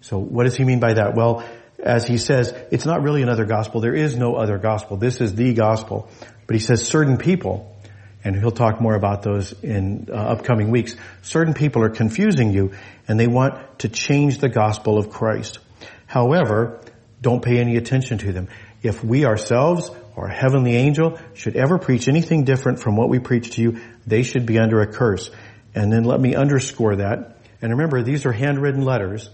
So 0.00 0.18
what 0.18 0.44
does 0.44 0.56
he 0.56 0.64
mean 0.64 0.80
by 0.80 0.94
that? 0.94 1.14
Well, 1.14 1.44
as 1.78 2.06
he 2.06 2.18
says, 2.18 2.54
it's 2.70 2.86
not 2.86 3.02
really 3.02 3.22
another 3.22 3.44
gospel. 3.44 3.80
There 3.80 3.94
is 3.94 4.16
no 4.16 4.34
other 4.34 4.58
gospel. 4.58 4.96
This 4.96 5.20
is 5.20 5.34
the 5.34 5.54
gospel. 5.54 6.08
But 6.46 6.54
he 6.54 6.60
says 6.60 6.86
certain 6.86 7.18
people, 7.18 7.76
and 8.24 8.36
he'll 8.36 8.50
talk 8.50 8.80
more 8.80 8.94
about 8.94 9.22
those 9.22 9.52
in 9.62 10.08
uh, 10.10 10.14
upcoming 10.14 10.70
weeks, 10.70 10.96
certain 11.22 11.54
people 11.54 11.82
are 11.82 11.90
confusing 11.90 12.52
you 12.52 12.72
and 13.06 13.18
they 13.18 13.26
want 13.26 13.80
to 13.80 13.88
change 13.88 14.38
the 14.38 14.48
gospel 14.48 14.98
of 14.98 15.10
Christ. 15.10 15.58
However, 16.06 16.80
don't 17.20 17.42
pay 17.42 17.58
any 17.58 17.76
attention 17.76 18.18
to 18.18 18.32
them. 18.32 18.48
If 18.82 19.02
we 19.02 19.24
ourselves 19.24 19.90
or 20.14 20.26
a 20.26 20.34
heavenly 20.34 20.76
angel 20.76 21.18
should 21.34 21.56
ever 21.56 21.78
preach 21.78 22.08
anything 22.08 22.44
different 22.44 22.80
from 22.80 22.96
what 22.96 23.08
we 23.08 23.18
preach 23.18 23.52
to 23.52 23.62
you, 23.62 23.80
they 24.06 24.22
should 24.22 24.46
be 24.46 24.58
under 24.58 24.80
a 24.80 24.86
curse. 24.86 25.30
And 25.74 25.92
then 25.92 26.04
let 26.04 26.20
me 26.20 26.34
underscore 26.34 26.96
that. 26.96 27.36
And 27.60 27.72
remember, 27.72 28.02
these 28.02 28.24
are 28.26 28.32
handwritten 28.32 28.84
letters. 28.84 29.30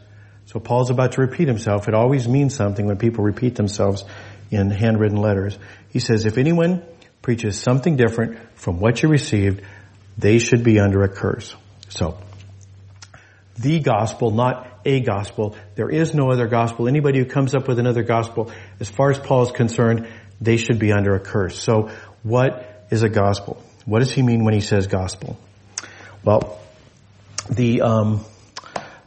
So 0.47 0.61
Paul's 0.61 0.91
about 0.91 1.13
to 1.13 1.21
repeat 1.21 1.49
himself. 1.49 1.89
It 1.89 1.95
always 1.95 2.29
means 2.29 2.55
something 2.55 2.87
when 2.87 2.97
people 2.97 3.25
repeat 3.25 3.55
themselves 3.55 4.05
in 4.51 4.71
handwritten 4.71 5.19
letters. 5.19 5.59
He 5.91 5.99
says, 5.99 6.27
if 6.27 6.39
anyone 6.39 6.83
preaches 7.23 7.59
something 7.59 7.97
different 7.97 8.39
from 8.55 8.81
what 8.81 9.03
you 9.03 9.09
received, 9.09 9.63
they 10.19 10.39
should 10.39 10.63
be 10.63 10.79
under 10.79 11.03
a 11.03 11.09
curse. 11.09 11.55
So, 11.89 12.19
the 13.59 13.81
gospel, 13.81 14.31
not 14.31 14.69
a 14.85 15.01
gospel. 15.01 15.57
There 15.75 15.91
is 15.91 16.15
no 16.15 16.31
other 16.31 16.47
gospel. 16.47 16.89
Anybody 16.89 17.19
who 17.19 17.25
comes 17.25 17.55
up 17.55 17.69
with 17.69 17.79
another 17.79 18.03
gospel, 18.03 18.53
as 18.81 18.89
far 18.89 19.11
as 19.11 19.19
Paul 19.19 19.43
is 19.45 19.53
concerned, 19.53 20.09
they 20.41 20.57
should 20.57 20.79
be 20.79 20.93
under 20.93 21.15
a 21.15 21.21
curse. 21.21 21.59
So 21.59 21.91
what 22.23 22.87
is 22.91 23.03
a 23.03 23.09
gospel? 23.09 23.63
What 23.85 24.01
does 24.01 24.13
he 24.13 24.23
mean 24.23 24.45
when 24.45 24.55
he 24.55 24.61
says 24.61 24.87
gospel? 24.87 25.39
Well, 26.25 26.59
the, 27.51 27.83
um, 27.83 28.25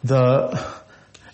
the, 0.03 0.65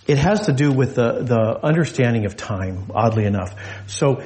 it 0.08 0.18
has 0.18 0.46
to 0.46 0.54
do 0.54 0.72
with 0.72 0.96
the, 0.96 1.24
the 1.24 1.60
understanding 1.64 2.26
of 2.26 2.38
time, 2.38 2.92
oddly 2.94 3.26
enough. 3.26 3.54
So, 3.88 4.24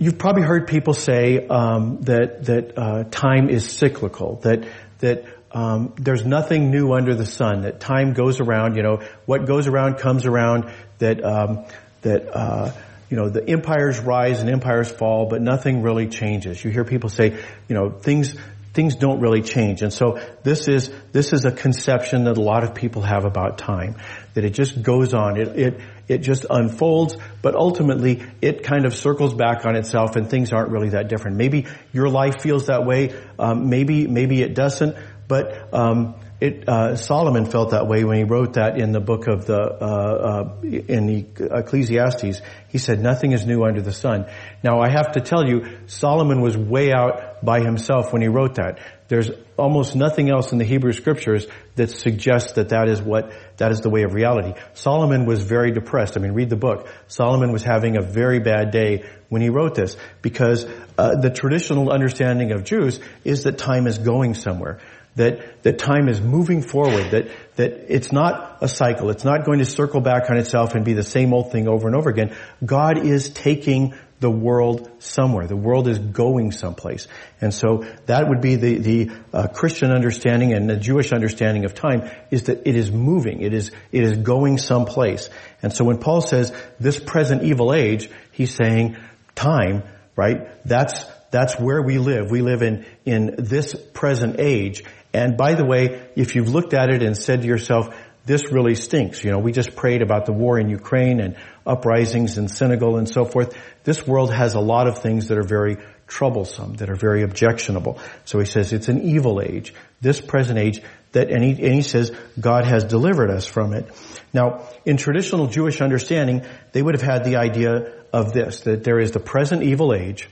you've 0.00 0.18
probably 0.18 0.42
heard 0.42 0.66
people 0.66 0.94
say 0.94 1.46
um, 1.46 2.00
that 2.02 2.46
that 2.46 2.76
uh, 2.76 3.04
time 3.04 3.48
is 3.50 3.70
cyclical. 3.70 4.36
That 4.36 4.66
that 4.98 5.24
um, 5.52 5.94
there's 5.96 6.24
nothing 6.24 6.70
new 6.70 6.92
under 6.92 7.14
the 7.14 7.26
sun. 7.26 7.62
That 7.62 7.80
time 7.80 8.12
goes 8.12 8.40
around. 8.40 8.76
You 8.76 8.82
know, 8.82 9.02
what 9.26 9.46
goes 9.46 9.66
around 9.66 9.98
comes 9.98 10.26
around. 10.26 10.72
That 10.98 11.24
um, 11.24 11.64
that 12.02 12.28
uh, 12.34 12.72
you 13.08 13.16
know 13.16 13.28
the 13.28 13.48
empires 13.48 13.98
rise 14.00 14.40
and 14.40 14.50
empires 14.50 14.90
fall, 14.90 15.26
but 15.26 15.42
nothing 15.42 15.82
really 15.82 16.08
changes. 16.08 16.62
You 16.64 16.70
hear 16.70 16.84
people 16.84 17.10
say, 17.10 17.30
you 17.68 17.74
know, 17.74 17.90
things 17.90 18.34
things 18.72 18.94
don't 18.96 19.20
really 19.20 19.42
change. 19.42 19.82
And 19.82 19.92
so 19.92 20.20
this 20.42 20.68
is, 20.68 20.92
this 21.12 21.32
is 21.32 21.44
a 21.44 21.50
conception 21.50 22.24
that 22.24 22.38
a 22.38 22.40
lot 22.40 22.62
of 22.62 22.74
people 22.74 23.02
have 23.02 23.24
about 23.24 23.58
time. 23.58 23.96
That 24.34 24.44
it 24.44 24.50
just 24.50 24.80
goes 24.80 25.12
on. 25.12 25.40
It, 25.40 25.48
it, 25.58 25.80
it 26.06 26.18
just 26.18 26.46
unfolds, 26.48 27.16
but 27.42 27.56
ultimately 27.56 28.22
it 28.40 28.62
kind 28.62 28.86
of 28.86 28.94
circles 28.94 29.34
back 29.34 29.66
on 29.66 29.74
itself 29.76 30.16
and 30.16 30.30
things 30.30 30.52
aren't 30.52 30.70
really 30.70 30.90
that 30.90 31.08
different. 31.08 31.36
Maybe 31.36 31.66
your 31.92 32.08
life 32.08 32.42
feels 32.42 32.66
that 32.66 32.86
way. 32.86 33.14
Um, 33.38 33.68
maybe, 33.70 34.06
maybe 34.06 34.40
it 34.40 34.54
doesn't, 34.54 34.96
but, 35.30 35.72
um, 35.72 36.16
it, 36.40 36.66
uh, 36.66 36.96
Solomon 36.96 37.44
felt 37.44 37.72
that 37.72 37.86
way 37.86 38.02
when 38.02 38.16
he 38.16 38.24
wrote 38.24 38.54
that 38.54 38.80
in 38.80 38.92
the 38.92 39.00
book 39.00 39.28
of 39.28 39.44
the 39.44 39.60
uh, 39.60 39.84
uh, 39.84 40.60
in 40.62 41.06
the 41.06 41.26
Ecclesiastes. 41.58 42.40
He 42.68 42.78
said, 42.78 42.98
"Nothing 42.98 43.32
is 43.32 43.44
new 43.44 43.62
under 43.62 43.82
the 43.82 43.92
sun." 43.92 44.24
Now, 44.62 44.80
I 44.80 44.88
have 44.88 45.12
to 45.12 45.20
tell 45.20 45.46
you, 45.46 45.66
Solomon 45.86 46.40
was 46.40 46.56
way 46.56 46.92
out 46.92 47.44
by 47.44 47.60
himself 47.60 48.12
when 48.14 48.22
he 48.22 48.28
wrote 48.28 48.54
that. 48.54 48.78
There's 49.08 49.30
almost 49.58 49.94
nothing 49.94 50.30
else 50.30 50.52
in 50.52 50.58
the 50.58 50.64
Hebrew 50.64 50.92
Scriptures 50.92 51.46
that 51.74 51.90
suggests 51.90 52.52
that 52.52 52.70
that 52.70 52.88
is 52.88 53.02
what 53.02 53.32
that 53.58 53.70
is 53.70 53.82
the 53.82 53.90
way 53.90 54.04
of 54.04 54.14
reality. 54.14 54.58
Solomon 54.72 55.26
was 55.26 55.42
very 55.42 55.72
depressed. 55.72 56.16
I 56.16 56.20
mean, 56.20 56.32
read 56.32 56.48
the 56.48 56.56
book. 56.56 56.88
Solomon 57.06 57.52
was 57.52 57.64
having 57.64 57.98
a 57.98 58.02
very 58.02 58.38
bad 58.38 58.70
day 58.70 59.04
when 59.28 59.42
he 59.42 59.50
wrote 59.50 59.74
this 59.74 59.94
because 60.22 60.64
uh, 60.96 61.16
the 61.16 61.28
traditional 61.28 61.90
understanding 61.90 62.52
of 62.52 62.64
Jews 62.64 62.98
is 63.24 63.42
that 63.42 63.58
time 63.58 63.86
is 63.86 63.98
going 63.98 64.32
somewhere 64.32 64.78
that, 65.16 65.62
that 65.62 65.78
time 65.78 66.08
is 66.08 66.20
moving 66.20 66.62
forward, 66.62 67.10
that, 67.10 67.28
that 67.56 67.94
it's 67.94 68.12
not 68.12 68.58
a 68.60 68.68
cycle. 68.68 69.10
It's 69.10 69.24
not 69.24 69.44
going 69.44 69.58
to 69.58 69.64
circle 69.64 70.00
back 70.00 70.30
on 70.30 70.36
itself 70.36 70.74
and 70.74 70.84
be 70.84 70.92
the 70.92 71.02
same 71.02 71.34
old 71.34 71.52
thing 71.52 71.68
over 71.68 71.88
and 71.88 71.96
over 71.96 72.10
again. 72.10 72.34
God 72.64 72.98
is 72.98 73.28
taking 73.30 73.94
the 74.20 74.30
world 74.30 74.90
somewhere. 74.98 75.46
The 75.46 75.56
world 75.56 75.88
is 75.88 75.98
going 75.98 76.52
someplace. 76.52 77.08
And 77.40 77.52
so 77.54 77.86
that 78.06 78.28
would 78.28 78.42
be 78.42 78.56
the, 78.56 78.78
the 78.78 79.10
uh, 79.32 79.48
Christian 79.48 79.90
understanding 79.90 80.52
and 80.52 80.68
the 80.68 80.76
Jewish 80.76 81.12
understanding 81.12 81.64
of 81.64 81.74
time 81.74 82.08
is 82.30 82.44
that 82.44 82.66
it 82.66 82.76
is 82.76 82.92
moving. 82.92 83.40
It 83.40 83.54
is, 83.54 83.72
it 83.90 84.02
is 84.02 84.18
going 84.18 84.58
someplace. 84.58 85.30
And 85.62 85.72
so 85.72 85.84
when 85.84 85.98
Paul 85.98 86.20
says 86.20 86.52
this 86.78 87.00
present 87.00 87.42
evil 87.44 87.72
age, 87.72 88.10
he's 88.32 88.54
saying 88.54 88.98
time, 89.34 89.84
right? 90.16 90.48
That's, 90.66 91.02
that's 91.30 91.58
where 91.58 91.82
we 91.82 91.98
live. 91.98 92.30
We 92.30 92.42
live 92.42 92.62
in, 92.62 92.86
in 93.04 93.34
this 93.38 93.74
present 93.92 94.40
age 94.40 94.84
and 95.12 95.36
by 95.36 95.54
the 95.54 95.64
way, 95.64 96.08
if 96.16 96.34
you've 96.34 96.48
looked 96.48 96.74
at 96.74 96.90
it 96.90 97.02
and 97.02 97.16
said 97.16 97.42
to 97.42 97.48
yourself, 97.48 97.96
this 98.26 98.52
really 98.52 98.74
stinks. 98.74 99.24
You 99.24 99.32
know, 99.32 99.38
we 99.38 99.50
just 99.50 99.74
prayed 99.74 100.02
about 100.02 100.26
the 100.26 100.32
war 100.32 100.58
in 100.58 100.68
Ukraine 100.68 101.20
and 101.20 101.36
uprisings 101.66 102.38
in 102.38 102.48
Senegal 102.48 102.96
and 102.96 103.08
so 103.08 103.24
forth. 103.24 103.56
This 103.82 104.06
world 104.06 104.32
has 104.32 104.54
a 104.54 104.60
lot 104.60 104.86
of 104.86 104.98
things 104.98 105.28
that 105.28 105.38
are 105.38 105.46
very 105.46 105.78
troublesome, 106.06 106.74
that 106.74 106.90
are 106.90 106.96
very 106.96 107.22
objectionable. 107.22 107.98
So 108.24 108.38
he 108.38 108.44
says 108.44 108.72
it's 108.72 108.88
an 108.88 109.02
evil 109.02 109.40
age, 109.40 109.74
this 110.00 110.20
present 110.20 110.58
age, 110.58 110.80
that, 111.12 111.30
and 111.30 111.42
he, 111.42 111.50
and 111.50 111.74
he 111.74 111.82
says 111.82 112.12
God 112.38 112.66
has 112.66 112.84
delivered 112.84 113.30
us 113.30 113.46
from 113.46 113.72
it. 113.72 113.90
Now, 114.32 114.68
in 114.84 114.96
traditional 114.96 115.48
Jewish 115.48 115.80
understanding, 115.80 116.44
they 116.72 116.82
would 116.82 116.94
have 116.94 117.02
had 117.02 117.24
the 117.24 117.36
idea 117.36 117.94
of 118.12 118.32
this, 118.32 118.60
that 118.62 118.84
there 118.84 119.00
is 119.00 119.12
the 119.12 119.20
present 119.20 119.62
evil 119.62 119.92
age, 119.92 120.28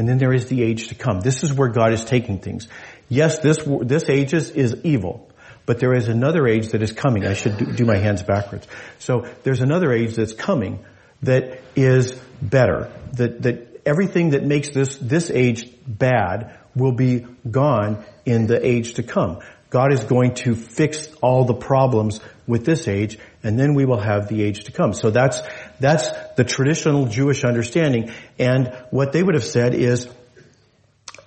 and 0.00 0.08
then 0.08 0.16
there 0.16 0.32
is 0.32 0.46
the 0.46 0.62
age 0.62 0.88
to 0.88 0.94
come. 0.94 1.20
This 1.20 1.42
is 1.44 1.52
where 1.52 1.68
God 1.68 1.92
is 1.92 2.06
taking 2.06 2.38
things. 2.38 2.68
Yes, 3.10 3.40
this, 3.40 3.58
this 3.82 4.08
age 4.08 4.32
is, 4.32 4.50
is 4.50 4.74
evil, 4.82 5.28
but 5.66 5.78
there 5.78 5.92
is 5.92 6.08
another 6.08 6.48
age 6.48 6.68
that 6.68 6.80
is 6.80 6.90
coming. 6.90 7.26
I 7.26 7.34
should 7.34 7.58
do, 7.58 7.66
do 7.66 7.84
my 7.84 7.98
hands 7.98 8.22
backwards. 8.22 8.66
So 8.98 9.26
there's 9.42 9.60
another 9.60 9.92
age 9.92 10.16
that's 10.16 10.32
coming 10.32 10.82
that 11.22 11.60
is 11.76 12.18
better. 12.40 12.90
That, 13.18 13.42
that 13.42 13.82
everything 13.84 14.30
that 14.30 14.42
makes 14.42 14.70
this, 14.70 14.96
this 14.96 15.30
age 15.30 15.68
bad 15.86 16.58
will 16.74 16.92
be 16.92 17.26
gone 17.50 18.02
in 18.24 18.46
the 18.46 18.66
age 18.66 18.94
to 18.94 19.02
come. 19.02 19.40
God 19.68 19.92
is 19.92 20.02
going 20.02 20.32
to 20.36 20.54
fix 20.54 21.12
all 21.20 21.44
the 21.44 21.52
problems 21.52 22.20
with 22.46 22.64
this 22.64 22.88
age, 22.88 23.18
and 23.42 23.58
then 23.58 23.74
we 23.74 23.84
will 23.84 24.00
have 24.00 24.28
the 24.28 24.42
age 24.42 24.64
to 24.64 24.72
come. 24.72 24.94
So 24.94 25.10
that's, 25.10 25.42
that's 25.80 26.10
the 26.36 26.44
traditional 26.44 27.06
Jewish 27.06 27.44
understanding. 27.44 28.12
And 28.38 28.76
what 28.90 29.12
they 29.12 29.22
would 29.22 29.34
have 29.34 29.44
said 29.44 29.74
is, 29.74 30.08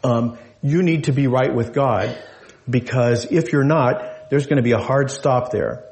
um, 0.03 0.37
you 0.61 0.83
need 0.83 1.05
to 1.05 1.11
be 1.11 1.27
right 1.27 1.53
with 1.53 1.73
God 1.73 2.17
because 2.69 3.25
if 3.25 3.51
you're 3.51 3.63
not, 3.65 4.29
there's 4.29 4.45
going 4.45 4.57
to 4.57 4.63
be 4.63 4.71
a 4.71 4.77
hard 4.77 5.11
stop 5.11 5.51
there, 5.51 5.83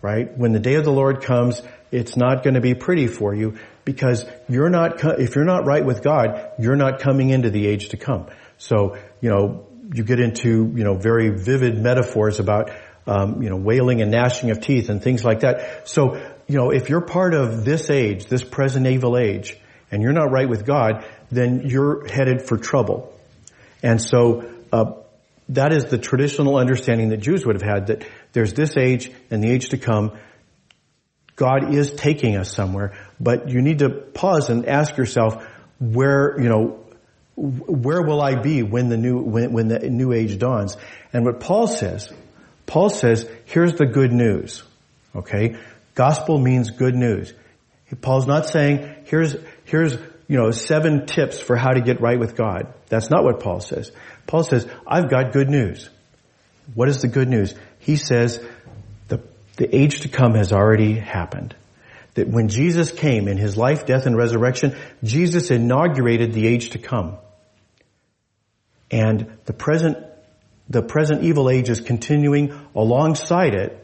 right? 0.00 0.36
When 0.36 0.52
the 0.52 0.60
day 0.60 0.74
of 0.74 0.84
the 0.84 0.92
Lord 0.92 1.22
comes, 1.22 1.62
it's 1.90 2.16
not 2.16 2.44
going 2.44 2.54
to 2.54 2.60
be 2.60 2.74
pretty 2.74 3.08
for 3.08 3.34
you 3.34 3.58
because 3.84 4.24
you're 4.48 4.70
not, 4.70 5.02
if 5.18 5.34
you're 5.34 5.44
not 5.44 5.66
right 5.66 5.84
with 5.84 6.02
God, 6.02 6.52
you're 6.58 6.76
not 6.76 7.00
coming 7.00 7.30
into 7.30 7.50
the 7.50 7.66
age 7.66 7.88
to 7.88 7.96
come. 7.96 8.28
So, 8.58 8.96
you 9.20 9.30
know, 9.30 9.66
you 9.92 10.04
get 10.04 10.20
into, 10.20 10.72
you 10.76 10.84
know, 10.84 10.94
very 10.94 11.30
vivid 11.30 11.78
metaphors 11.78 12.38
about, 12.38 12.70
um, 13.06 13.42
you 13.42 13.50
know, 13.50 13.56
wailing 13.56 14.02
and 14.02 14.10
gnashing 14.10 14.50
of 14.50 14.60
teeth 14.60 14.88
and 14.88 15.02
things 15.02 15.24
like 15.24 15.40
that. 15.40 15.88
So, 15.88 16.22
you 16.50 16.56
know, 16.56 16.70
if 16.70 16.88
you're 16.88 17.00
part 17.00 17.32
of 17.32 17.64
this 17.64 17.90
age, 17.90 18.26
this 18.26 18.42
present 18.42 18.84
evil 18.84 19.16
age, 19.16 19.56
and 19.92 20.02
you're 20.02 20.12
not 20.12 20.32
right 20.32 20.48
with 20.48 20.66
God, 20.66 21.04
then 21.30 21.62
you're 21.68 22.08
headed 22.08 22.42
for 22.42 22.58
trouble. 22.58 23.16
And 23.84 24.02
so 24.02 24.52
uh, 24.72 24.94
that 25.50 25.72
is 25.72 25.84
the 25.84 25.98
traditional 25.98 26.56
understanding 26.56 27.10
that 27.10 27.18
Jews 27.18 27.46
would 27.46 27.54
have 27.54 27.62
had 27.62 27.86
that 27.86 28.04
there's 28.32 28.52
this 28.52 28.76
age 28.76 29.12
and 29.30 29.44
the 29.44 29.48
age 29.48 29.68
to 29.68 29.78
come. 29.78 30.18
God 31.36 31.72
is 31.72 31.92
taking 31.92 32.36
us 32.36 32.52
somewhere, 32.52 32.98
but 33.20 33.48
you 33.48 33.62
need 33.62 33.78
to 33.78 33.88
pause 33.88 34.50
and 34.50 34.66
ask 34.66 34.96
yourself 34.96 35.46
where, 35.78 36.34
you 36.40 36.48
know, 36.48 36.84
where 37.36 38.02
will 38.02 38.20
I 38.20 38.34
be 38.34 38.64
when 38.64 38.88
the 38.88 38.96
new, 38.96 39.18
when, 39.18 39.52
when 39.52 39.68
the 39.68 39.78
new 39.88 40.12
age 40.12 40.36
dawns? 40.36 40.76
And 41.12 41.24
what 41.24 41.38
Paul 41.38 41.68
says, 41.68 42.12
Paul 42.66 42.90
says, 42.90 43.30
here's 43.44 43.74
the 43.74 43.86
good 43.86 44.12
news. 44.12 44.64
Okay? 45.14 45.56
Gospel 45.94 46.38
means 46.38 46.70
good 46.70 46.94
news. 46.94 47.32
Paul's 48.00 48.26
not 48.26 48.46
saying, 48.46 48.94
here's, 49.04 49.36
here's 49.64 49.94
you 50.28 50.36
know, 50.36 50.52
seven 50.52 51.06
tips 51.06 51.40
for 51.40 51.56
how 51.56 51.72
to 51.72 51.80
get 51.80 52.00
right 52.00 52.18
with 52.18 52.36
God. 52.36 52.72
That's 52.88 53.10
not 53.10 53.24
what 53.24 53.40
Paul 53.40 53.60
says. 53.60 53.90
Paul 54.26 54.44
says, 54.44 54.68
I've 54.86 55.10
got 55.10 55.32
good 55.32 55.50
news. 55.50 55.90
What 56.74 56.88
is 56.88 57.02
the 57.02 57.08
good 57.08 57.28
news? 57.28 57.54
He 57.80 57.96
says, 57.96 58.40
the, 59.08 59.20
the 59.56 59.74
age 59.74 60.00
to 60.00 60.08
come 60.08 60.34
has 60.34 60.52
already 60.52 60.94
happened. 60.94 61.56
That 62.14 62.28
when 62.28 62.48
Jesus 62.48 62.92
came 62.92 63.26
in 63.26 63.38
his 63.38 63.56
life, 63.56 63.86
death, 63.86 64.06
and 64.06 64.16
resurrection, 64.16 64.76
Jesus 65.02 65.50
inaugurated 65.50 66.32
the 66.32 66.46
age 66.46 66.70
to 66.70 66.78
come. 66.78 67.16
And 68.90 69.36
the 69.46 69.52
present, 69.52 69.98
the 70.68 70.82
present 70.82 71.24
evil 71.24 71.50
age 71.50 71.68
is 71.68 71.80
continuing 71.80 72.52
alongside 72.74 73.54
it 73.54 73.76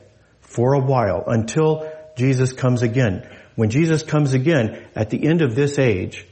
for 0.42 0.74
a 0.74 0.80
while 0.80 1.24
until 1.26 1.90
Jesus 2.16 2.52
comes 2.52 2.82
again. 2.82 3.28
When 3.54 3.70
Jesus 3.70 4.02
comes 4.02 4.32
again 4.32 4.86
at 4.94 5.10
the 5.10 5.26
end 5.26 5.42
of 5.42 5.54
this 5.54 5.78
age, 5.78 6.26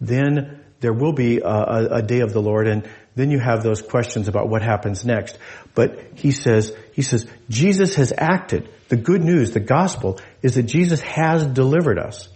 then 0.00 0.60
there 0.80 0.92
will 0.92 1.12
be 1.12 1.38
a, 1.38 1.46
a, 1.46 1.86
a, 1.96 2.02
day 2.02 2.20
of 2.20 2.32
the 2.32 2.42
Lord 2.42 2.66
and 2.66 2.88
then 3.14 3.30
you 3.30 3.38
have 3.38 3.62
those 3.62 3.80
questions 3.80 4.26
about 4.26 4.48
what 4.48 4.62
happens 4.62 5.04
next. 5.04 5.38
But 5.74 5.98
he 6.16 6.32
says, 6.32 6.74
he 6.92 7.02
says, 7.02 7.26
Jesus 7.48 7.94
has 7.96 8.12
acted. 8.16 8.68
The 8.88 8.96
good 8.96 9.22
news, 9.22 9.52
the 9.52 9.60
gospel, 9.60 10.18
is 10.42 10.56
that 10.56 10.64
Jesus 10.64 11.00
has 11.02 11.46
delivered 11.46 11.98
us 11.98 12.28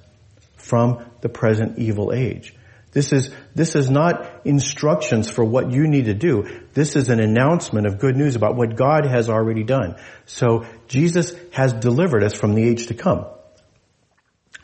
from 0.57 1.05
the 1.23 1.29
present 1.29 1.79
evil 1.79 2.13
age. 2.13 2.55
This 2.97 3.13
is, 3.13 3.31
this 3.55 3.77
is 3.77 3.91
not 3.91 4.47
instructions 4.47 5.29
for 5.29 5.45
what 5.45 5.71
you 5.71 5.87
need 5.87 6.07
to 6.07 6.15
do. 6.15 6.63
This 6.73 6.97
is 6.97 7.11
an 7.11 7.21
announcement 7.21 7.87
of 7.87 7.99
good 7.99 8.17
news 8.17 8.37
about 8.37 8.57
what 8.57 8.75
God 8.75 9.05
has 9.05 9.29
already 9.29 9.65
done. 9.65 9.97
So 10.25 10.65
Jesus 10.89 11.35
has 11.53 11.75
delivered 11.75 12.25
us 12.25 12.35
from 12.35 12.55
the 12.55 12.67
age 12.67 12.87
to 12.87 12.95
come. 12.95 13.27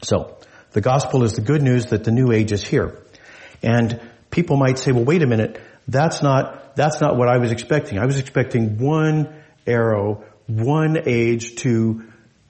So, 0.03 0.39
the 0.71 0.81
gospel 0.81 1.25
is 1.25 1.35
the 1.35 1.43
good 1.43 1.61
news 1.61 1.91
that 1.91 2.05
the 2.05 2.11
new 2.11 2.33
age 2.33 2.53
is 2.53 2.65
here. 2.65 3.03
And 3.63 4.01
people 4.31 4.57
might 4.57 4.79
say, 4.79 4.93
well, 4.93 5.05
wait 5.05 5.23
a 5.23 5.27
minute, 5.27 5.61
that's 5.87 6.23
not, 6.23 6.75
that's 6.75 7.03
not 7.03 7.19
what 7.19 7.29
I 7.29 7.37
was 7.37 7.53
expecting. 7.53 7.99
I 7.99 8.07
was 8.07 8.19
expecting 8.19 8.79
one 8.79 9.43
arrow, 9.67 10.25
one 10.47 10.97
age 11.05 11.57
to 11.57 12.05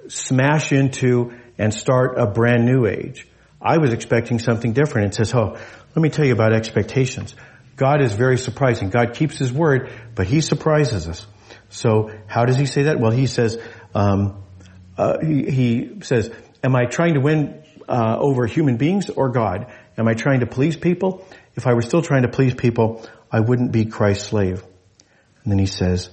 smash 0.06 0.70
into 0.70 1.32
and 1.58 1.74
start 1.74 2.20
a 2.20 2.26
brand 2.28 2.66
new 2.66 2.86
age. 2.86 3.26
I 3.62 3.78
was 3.78 3.92
expecting 3.92 4.38
something 4.38 4.72
different. 4.72 5.08
It 5.08 5.16
says, 5.16 5.34
oh, 5.34 5.52
let 5.94 6.02
me 6.02 6.08
tell 6.08 6.24
you 6.24 6.32
about 6.32 6.52
expectations. 6.52 7.34
God 7.76 8.02
is 8.02 8.12
very 8.12 8.38
surprising. 8.38 8.90
God 8.90 9.14
keeps 9.14 9.38
His 9.38 9.52
word, 9.52 9.90
but 10.14 10.26
He 10.26 10.40
surprises 10.40 11.08
us. 11.08 11.26
So 11.70 12.10
how 12.26 12.44
does 12.44 12.56
He 12.56 12.66
say 12.66 12.84
that? 12.84 12.98
Well, 12.98 13.12
He 13.12 13.26
says, 13.26 13.58
um, 13.94 14.42
uh, 14.96 15.18
he, 15.20 15.50
he 15.50 16.00
says, 16.02 16.30
am 16.62 16.76
I 16.76 16.86
trying 16.86 17.14
to 17.14 17.20
win 17.20 17.62
uh, 17.88 18.16
over 18.18 18.46
human 18.46 18.76
beings 18.76 19.10
or 19.10 19.30
God? 19.30 19.72
Am 19.96 20.06
I 20.06 20.14
trying 20.14 20.40
to 20.40 20.46
please 20.46 20.76
people? 20.76 21.26
If 21.54 21.66
I 21.66 21.74
were 21.74 21.82
still 21.82 22.02
trying 22.02 22.22
to 22.22 22.28
please 22.28 22.54
people, 22.54 23.06
I 23.30 23.40
wouldn't 23.40 23.72
be 23.72 23.86
Christ's 23.86 24.26
slave. 24.26 24.62
And 25.44 25.52
then 25.52 25.58
he 25.58 25.66
says, 25.66 26.10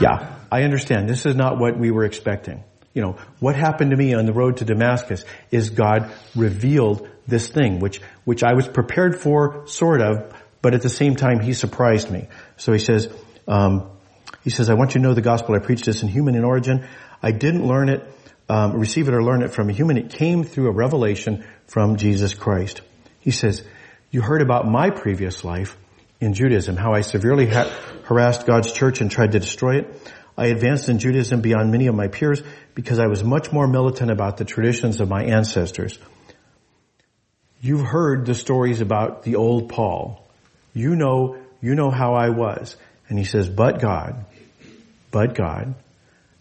yeah, 0.00 0.36
I 0.50 0.62
understand. 0.62 1.08
This 1.08 1.26
is 1.26 1.34
not 1.34 1.58
what 1.58 1.78
we 1.78 1.90
were 1.90 2.04
expecting. 2.04 2.64
You 2.98 3.04
know, 3.04 3.16
what 3.38 3.54
happened 3.54 3.92
to 3.92 3.96
me 3.96 4.12
on 4.14 4.26
the 4.26 4.32
road 4.32 4.56
to 4.56 4.64
Damascus 4.64 5.24
is 5.52 5.70
God 5.70 6.10
revealed 6.34 7.08
this 7.28 7.46
thing, 7.48 7.78
which, 7.78 8.00
which 8.24 8.42
I 8.42 8.54
was 8.54 8.66
prepared 8.66 9.20
for, 9.20 9.68
sort 9.68 10.00
of, 10.00 10.34
but 10.62 10.74
at 10.74 10.82
the 10.82 10.88
same 10.88 11.14
time, 11.14 11.38
He 11.38 11.52
surprised 11.52 12.10
me. 12.10 12.26
So 12.56 12.72
He 12.72 12.80
says, 12.80 13.08
um, 13.46 13.88
He 14.42 14.50
says, 14.50 14.68
I 14.68 14.74
want 14.74 14.96
you 14.96 15.00
to 15.00 15.06
know 15.06 15.14
the 15.14 15.20
gospel. 15.20 15.54
I 15.54 15.60
preached 15.60 15.84
this 15.84 16.02
in 16.02 16.08
human 16.08 16.34
in 16.34 16.42
origin. 16.42 16.88
I 17.22 17.30
didn't 17.30 17.64
learn 17.64 17.88
it, 17.88 18.02
um, 18.48 18.72
receive 18.72 19.06
it 19.06 19.14
or 19.14 19.22
learn 19.22 19.42
it 19.42 19.52
from 19.52 19.70
a 19.70 19.72
human. 19.72 19.96
It 19.96 20.10
came 20.10 20.42
through 20.42 20.66
a 20.66 20.72
revelation 20.72 21.44
from 21.66 21.98
Jesus 21.98 22.34
Christ. 22.34 22.80
He 23.20 23.30
says, 23.30 23.62
you 24.10 24.22
heard 24.22 24.42
about 24.42 24.66
my 24.66 24.90
previous 24.90 25.44
life 25.44 25.76
in 26.20 26.34
Judaism, 26.34 26.76
how 26.76 26.94
I 26.94 27.02
severely 27.02 27.46
ha- 27.46 27.70
harassed 28.06 28.44
God's 28.44 28.72
church 28.72 29.00
and 29.00 29.08
tried 29.08 29.30
to 29.30 29.38
destroy 29.38 29.82
it. 29.82 30.12
I 30.38 30.46
advanced 30.46 30.88
in 30.88 31.00
Judaism 31.00 31.40
beyond 31.40 31.72
many 31.72 31.88
of 31.88 31.96
my 31.96 32.06
peers 32.06 32.40
because 32.76 33.00
I 33.00 33.08
was 33.08 33.24
much 33.24 33.50
more 33.50 33.66
militant 33.66 34.12
about 34.12 34.36
the 34.36 34.44
traditions 34.44 35.00
of 35.00 35.08
my 35.08 35.24
ancestors. 35.24 35.98
You've 37.60 37.84
heard 37.84 38.24
the 38.24 38.36
stories 38.36 38.80
about 38.80 39.24
the 39.24 39.34
old 39.34 39.68
Paul. 39.68 40.24
You 40.74 40.94
know, 40.94 41.36
you 41.60 41.74
know 41.74 41.90
how 41.90 42.14
I 42.14 42.28
was. 42.28 42.76
And 43.08 43.18
he 43.18 43.24
says, 43.24 43.48
but 43.48 43.80
God, 43.80 44.26
but 45.10 45.34
God, 45.34 45.74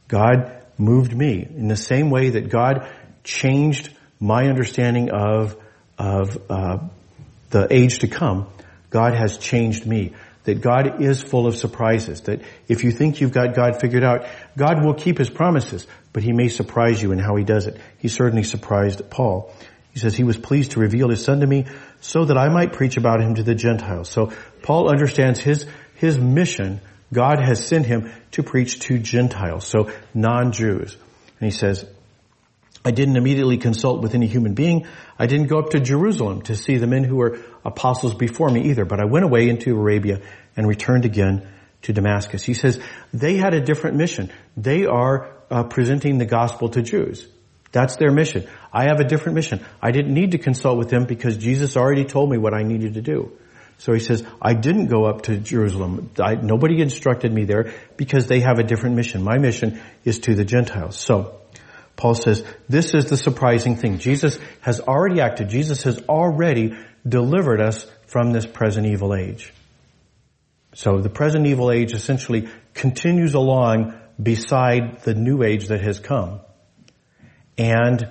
God 0.08 0.52
moved 0.78 1.16
me 1.16 1.42
in 1.42 1.68
the 1.68 1.76
same 1.76 2.12
way 2.12 2.30
that 2.30 2.50
God 2.50 2.88
changed 3.24 3.90
my 4.20 4.48
understanding 4.48 5.10
of, 5.10 5.56
of, 5.98 6.38
uh, 6.52 6.78
the 7.50 7.68
age 7.72 8.00
to 8.00 8.08
come. 8.08 8.48
God 8.90 9.16
has 9.16 9.38
changed 9.38 9.88
me. 9.88 10.14
That 10.48 10.62
God 10.62 11.02
is 11.02 11.22
full 11.22 11.46
of 11.46 11.58
surprises. 11.58 12.22
That 12.22 12.42
if 12.70 12.86
you 12.86 12.92
think 12.92 13.20
you've 13.20 13.34
got 13.34 13.54
God 13.54 13.82
figured 13.82 14.04
out, 14.04 14.26
God 14.58 14.84
will 14.84 14.94
keep 14.94 15.18
His 15.18 15.30
promises, 15.30 15.86
but 16.14 16.24
He 16.24 16.32
may 16.32 16.48
surprise 16.48 17.02
you 17.02 17.12
in 17.12 17.20
how 17.20 17.36
He 17.36 17.44
does 17.44 17.68
it. 17.68 17.78
He 17.98 18.08
certainly 18.08 18.44
surprised 18.44 19.10
Paul. 19.10 19.54
He 19.92 20.00
says 20.00 20.16
he 20.16 20.24
was 20.24 20.38
pleased 20.38 20.72
to 20.72 20.80
reveal 20.80 21.10
His 21.10 21.24
Son 21.24 21.42
to 21.42 21.48
me 21.48 21.66
so 22.00 22.24
that 22.26 22.38
I 22.38 22.48
might 22.48 22.72
preach 22.72 22.96
about 22.96 23.20
Him 23.20 23.36
to 23.36 23.44
the 23.44 23.56
Gentiles. 23.56 24.10
So 24.10 24.32
Paul 24.62 24.90
understands 24.90 25.40
his, 25.40 25.66
his 25.96 26.18
mission. 26.18 26.80
God 27.12 27.40
has 27.40 27.66
sent 27.66 27.86
him 27.86 28.12
to 28.32 28.44
preach 28.44 28.80
to 28.88 29.00
Gentiles, 29.00 29.68
so 29.68 29.92
non-Jews. 30.14 30.96
And 31.40 31.52
he 31.52 31.58
says, 31.58 31.86
I 32.88 32.92
didn't 32.92 33.18
immediately 33.18 33.58
consult 33.58 34.02
with 34.02 34.16
any 34.16 34.28
human 34.28 34.54
being. 34.54 34.88
I 35.20 35.26
didn't 35.28 35.48
go 35.48 35.60
up 35.60 35.72
to 35.72 35.82
Jerusalem 35.82 36.44
to 36.44 36.56
see 36.56 36.78
the 36.78 36.88
men 36.88 37.04
who 37.04 37.18
were 37.18 37.40
apostles 37.66 38.16
before 38.16 38.50
me 38.50 38.70
either, 38.70 38.86
but 38.86 39.02
I 39.02 39.06
went 39.06 39.26
away 39.26 39.50
into 39.50 39.76
Arabia 39.76 40.22
and 40.56 40.66
returned 40.66 41.04
again 41.04 41.46
to 41.82 41.92
Damascus. 41.92 42.46
He 42.46 42.54
says 42.54 42.80
they 43.14 43.36
had 43.36 43.54
a 43.54 43.60
different 43.60 43.98
mission. 43.98 44.32
They 44.56 44.86
are 44.86 45.34
uh, 45.52 45.64
presenting 45.64 46.18
the 46.18 46.26
gospel 46.26 46.70
to 46.70 46.82
Jews. 46.82 47.28
That's 47.74 47.98
their 47.98 48.12
mission. 48.12 48.48
I 48.72 48.84
have 48.86 49.02
a 49.02 49.04
different 49.04 49.36
mission. 49.36 49.66
I 49.82 49.92
didn't 49.92 50.14
need 50.14 50.32
to 50.32 50.38
consult 50.38 50.78
with 50.78 50.90
them 50.90 51.04
because 51.04 51.36
Jesus 51.36 51.76
already 51.76 52.06
told 52.06 52.30
me 52.30 52.38
what 52.38 52.54
I 52.54 52.64
needed 52.64 52.94
to 52.94 53.02
do. 53.02 53.34
So 53.80 53.92
he 53.92 54.00
says, 54.00 54.26
I 54.42 54.54
didn't 54.54 54.88
go 54.88 55.04
up 55.04 55.24
to 55.24 55.36
Jerusalem. 55.38 56.10
I, 56.20 56.36
nobody 56.36 56.82
instructed 56.82 57.34
me 57.34 57.44
there 57.44 57.74
because 57.98 58.28
they 58.28 58.40
have 58.40 58.60
a 58.60 58.64
different 58.64 58.96
mission. 58.96 59.24
My 59.24 59.38
mission 59.38 59.82
is 60.06 60.20
to 60.20 60.36
the 60.36 60.46
Gentiles. 60.46 60.98
So, 60.98 61.42
Paul 61.98 62.14
says, 62.14 62.46
this 62.70 62.94
is 62.94 63.10
the 63.10 63.18
surprising 63.18 63.76
thing. 63.76 63.98
Jesus 63.98 64.40
has 64.62 64.80
already 64.80 65.20
acted. 65.20 65.50
Jesus 65.50 65.84
has 65.84 66.00
already 66.08 66.78
delivered 67.06 67.60
us 67.60 67.88
from 68.06 68.32
this 68.32 68.46
present 68.46 68.86
evil 68.86 69.14
age. 69.16 69.52
So 70.76 71.00
the 71.00 71.10
present 71.10 71.48
evil 71.48 71.72
age 71.72 71.94
essentially 71.94 72.50
continues 72.76 73.34
along 73.34 74.00
beside 74.22 75.00
the 75.00 75.16
new 75.16 75.42
age 75.44 75.68
that 75.70 75.82
has 75.82 76.00
come. 76.00 76.40
And 77.58 78.08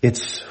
it's, 0.00 0.42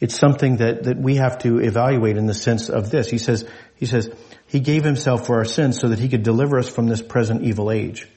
it's 0.00 0.18
something 0.18 0.56
that, 0.56 0.84
that 0.84 0.96
we 0.98 1.16
have 1.16 1.38
to 1.40 1.58
evaluate 1.58 2.16
in 2.16 2.24
the 2.24 2.34
sense 2.34 2.70
of 2.70 2.90
this. 2.90 3.10
He 3.10 3.18
says, 3.18 3.46
he 3.74 3.84
says, 3.84 4.10
he 4.46 4.60
gave 4.60 4.82
himself 4.82 5.26
for 5.26 5.36
our 5.36 5.44
sins 5.44 5.78
so 5.78 5.88
that 5.88 5.98
he 5.98 6.08
could 6.08 6.22
deliver 6.22 6.58
us 6.58 6.70
from 6.70 6.86
this 6.86 7.02
present 7.02 7.42
evil 7.42 7.70
age. 7.70 8.08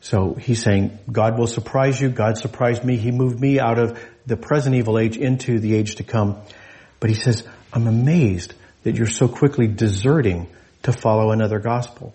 So 0.00 0.34
he's 0.34 0.62
saying, 0.62 0.98
God 1.10 1.38
will 1.38 1.46
surprise 1.46 2.00
you. 2.00 2.08
God 2.08 2.38
surprised 2.38 2.84
me. 2.84 2.96
He 2.96 3.10
moved 3.10 3.38
me 3.38 3.60
out 3.60 3.78
of 3.78 4.02
the 4.26 4.36
present 4.36 4.74
evil 4.74 4.98
age 4.98 5.16
into 5.16 5.58
the 5.58 5.74
age 5.74 5.96
to 5.96 6.04
come. 6.04 6.40
But 7.00 7.10
he 7.10 7.16
says, 7.16 7.46
I'm 7.72 7.86
amazed 7.86 8.54
that 8.82 8.96
you're 8.96 9.06
so 9.06 9.28
quickly 9.28 9.66
deserting 9.66 10.48
to 10.84 10.92
follow 10.92 11.32
another 11.32 11.58
gospel. 11.58 12.14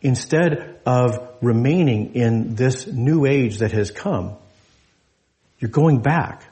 Instead 0.00 0.80
of 0.84 1.36
remaining 1.40 2.14
in 2.16 2.56
this 2.56 2.88
new 2.88 3.24
age 3.24 3.58
that 3.58 3.70
has 3.70 3.92
come, 3.92 4.36
you're 5.60 5.70
going 5.70 6.00
back. 6.00 6.44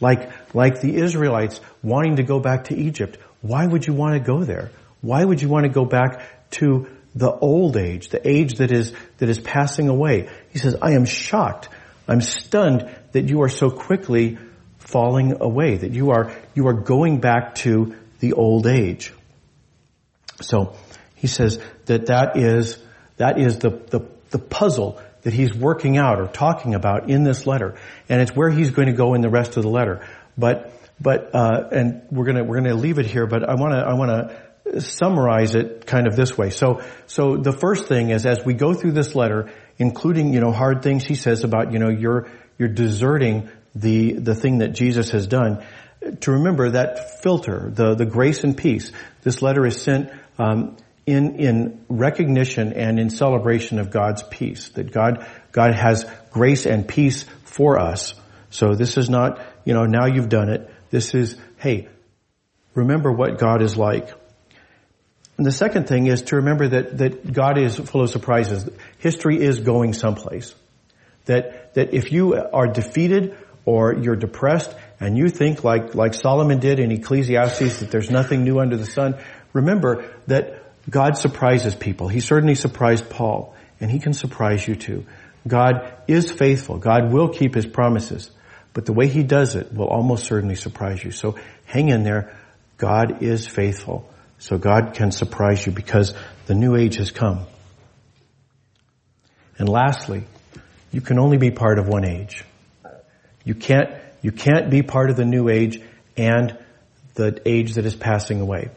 Like, 0.00 0.54
like 0.54 0.80
the 0.80 0.96
Israelites 0.96 1.60
wanting 1.82 2.16
to 2.16 2.22
go 2.22 2.40
back 2.40 2.64
to 2.64 2.76
Egypt. 2.76 3.18
Why 3.42 3.66
would 3.66 3.86
you 3.86 3.92
want 3.92 4.14
to 4.14 4.20
go 4.20 4.44
there? 4.44 4.70
Why 5.02 5.22
would 5.22 5.42
you 5.42 5.48
want 5.48 5.64
to 5.64 5.70
go 5.70 5.84
back 5.84 6.22
to 6.52 6.88
the 7.16 7.32
old 7.32 7.78
age, 7.78 8.10
the 8.10 8.28
age 8.28 8.58
that 8.58 8.70
is, 8.70 8.92
that 9.18 9.28
is 9.28 9.40
passing 9.40 9.88
away. 9.88 10.28
He 10.50 10.58
says, 10.58 10.76
I 10.80 10.92
am 10.92 11.06
shocked. 11.06 11.70
I'm 12.06 12.20
stunned 12.20 12.88
that 13.12 13.28
you 13.28 13.42
are 13.42 13.48
so 13.48 13.70
quickly 13.70 14.38
falling 14.78 15.40
away, 15.40 15.78
that 15.78 15.92
you 15.92 16.10
are, 16.10 16.36
you 16.54 16.68
are 16.68 16.74
going 16.74 17.18
back 17.20 17.56
to 17.56 17.96
the 18.20 18.34
old 18.34 18.66
age. 18.66 19.12
So 20.42 20.76
he 21.14 21.26
says 21.26 21.58
that 21.86 22.06
that 22.06 22.36
is, 22.36 22.78
that 23.16 23.38
is 23.38 23.58
the, 23.58 23.70
the, 23.70 24.00
the 24.30 24.38
puzzle 24.38 25.00
that 25.22 25.32
he's 25.32 25.54
working 25.54 25.96
out 25.96 26.20
or 26.20 26.28
talking 26.28 26.74
about 26.74 27.08
in 27.08 27.24
this 27.24 27.46
letter. 27.46 27.76
And 28.10 28.20
it's 28.20 28.36
where 28.36 28.50
he's 28.50 28.70
going 28.70 28.88
to 28.88 28.94
go 28.94 29.14
in 29.14 29.22
the 29.22 29.30
rest 29.30 29.56
of 29.56 29.62
the 29.62 29.70
letter. 29.70 30.06
But, 30.36 30.70
but, 31.00 31.34
uh, 31.34 31.68
and 31.72 32.02
we're 32.10 32.26
gonna, 32.26 32.44
we're 32.44 32.60
gonna 32.60 32.74
leave 32.74 32.98
it 32.98 33.06
here, 33.06 33.26
but 33.26 33.48
I 33.48 33.54
wanna, 33.54 33.78
I 33.78 33.94
wanna 33.94 34.36
summarize 34.78 35.54
it 35.54 35.86
kind 35.86 36.06
of 36.06 36.16
this 36.16 36.36
way. 36.36 36.50
So, 36.50 36.82
so 37.06 37.36
the 37.36 37.52
first 37.52 37.86
thing 37.86 38.10
is 38.10 38.26
as 38.26 38.44
we 38.44 38.54
go 38.54 38.74
through 38.74 38.92
this 38.92 39.14
letter, 39.14 39.52
including, 39.78 40.32
you 40.32 40.40
know, 40.40 40.52
hard 40.52 40.82
things 40.82 41.04
he 41.04 41.14
says 41.14 41.44
about, 41.44 41.72
you 41.72 41.78
know, 41.78 41.88
you're, 41.90 42.28
you're 42.58 42.68
deserting 42.68 43.48
the, 43.74 44.12
the 44.14 44.34
thing 44.34 44.58
that 44.58 44.72
Jesus 44.72 45.10
has 45.10 45.26
done, 45.26 45.64
to 46.20 46.32
remember 46.32 46.70
that 46.70 47.22
filter, 47.22 47.70
the, 47.72 47.94
the 47.94 48.06
grace 48.06 48.44
and 48.44 48.56
peace. 48.56 48.92
This 49.22 49.42
letter 49.42 49.66
is 49.66 49.80
sent, 49.80 50.10
um, 50.38 50.76
in, 51.06 51.36
in 51.36 51.84
recognition 51.88 52.72
and 52.72 52.98
in 52.98 53.10
celebration 53.10 53.78
of 53.78 53.90
God's 53.90 54.22
peace. 54.24 54.70
That 54.70 54.92
God, 54.92 55.26
God 55.52 55.74
has 55.74 56.04
grace 56.30 56.66
and 56.66 56.86
peace 56.86 57.24
for 57.44 57.78
us. 57.80 58.14
So 58.50 58.74
this 58.74 58.96
is 58.96 59.08
not, 59.08 59.40
you 59.64 59.74
know, 59.74 59.84
now 59.84 60.06
you've 60.06 60.28
done 60.28 60.48
it. 60.48 60.70
This 60.90 61.14
is, 61.14 61.36
hey, 61.58 61.88
remember 62.74 63.12
what 63.12 63.38
God 63.38 63.62
is 63.62 63.76
like. 63.76 64.10
And 65.36 65.44
the 65.46 65.52
second 65.52 65.86
thing 65.86 66.06
is 66.06 66.22
to 66.22 66.36
remember 66.36 66.68
that, 66.68 66.98
that 66.98 67.32
God 67.32 67.58
is 67.58 67.76
full 67.76 68.02
of 68.02 68.10
surprises. 68.10 68.68
History 68.98 69.40
is 69.40 69.60
going 69.60 69.92
someplace. 69.92 70.54
That, 71.26 71.74
that 71.74 71.92
if 71.92 72.12
you 72.12 72.34
are 72.34 72.66
defeated 72.66 73.36
or 73.64 73.94
you're 73.94 74.16
depressed 74.16 74.74
and 75.00 75.18
you 75.18 75.28
think 75.28 75.64
like, 75.64 75.94
like 75.94 76.14
Solomon 76.14 76.60
did 76.60 76.78
in 76.78 76.90
Ecclesiastes 76.92 77.80
that 77.80 77.90
there's 77.90 78.10
nothing 78.10 78.44
new 78.44 78.60
under 78.60 78.76
the 78.76 78.86
sun, 78.86 79.16
remember 79.52 80.08
that 80.26 80.62
God 80.88 81.18
surprises 81.18 81.74
people. 81.74 82.08
He 82.08 82.20
certainly 82.20 82.54
surprised 82.54 83.10
Paul 83.10 83.54
and 83.80 83.90
he 83.90 83.98
can 83.98 84.14
surprise 84.14 84.66
you 84.66 84.76
too. 84.76 85.04
God 85.46 85.92
is 86.08 86.32
faithful. 86.32 86.78
God 86.78 87.12
will 87.12 87.28
keep 87.28 87.54
his 87.54 87.66
promises. 87.66 88.30
But 88.72 88.86
the 88.86 88.92
way 88.92 89.08
he 89.08 89.22
does 89.22 89.54
it 89.56 89.72
will 89.72 89.88
almost 89.88 90.24
certainly 90.24 90.54
surprise 90.54 91.02
you. 91.02 91.10
So 91.10 91.36
hang 91.64 91.88
in 91.88 92.04
there. 92.04 92.36
God 92.78 93.22
is 93.22 93.46
faithful. 93.46 94.08
So 94.38 94.58
God 94.58 94.94
can 94.94 95.10
surprise 95.10 95.64
you 95.64 95.72
because 95.72 96.14
the 96.46 96.54
new 96.54 96.76
age 96.76 96.96
has 96.96 97.10
come. 97.10 97.46
And 99.58 99.68
lastly, 99.68 100.24
you 100.92 101.00
can 101.00 101.18
only 101.18 101.38
be 101.38 101.50
part 101.50 101.78
of 101.78 101.88
one 101.88 102.04
age. 102.04 102.44
You 103.44 103.54
can't, 103.54 103.90
you 104.22 104.32
can't 104.32 104.70
be 104.70 104.82
part 104.82 105.10
of 105.10 105.16
the 105.16 105.24
new 105.24 105.48
age 105.48 105.80
and 106.16 106.56
the 107.14 107.40
age 107.46 107.74
that 107.74 107.86
is 107.86 107.94
passing 107.94 108.40
away. 108.40 108.70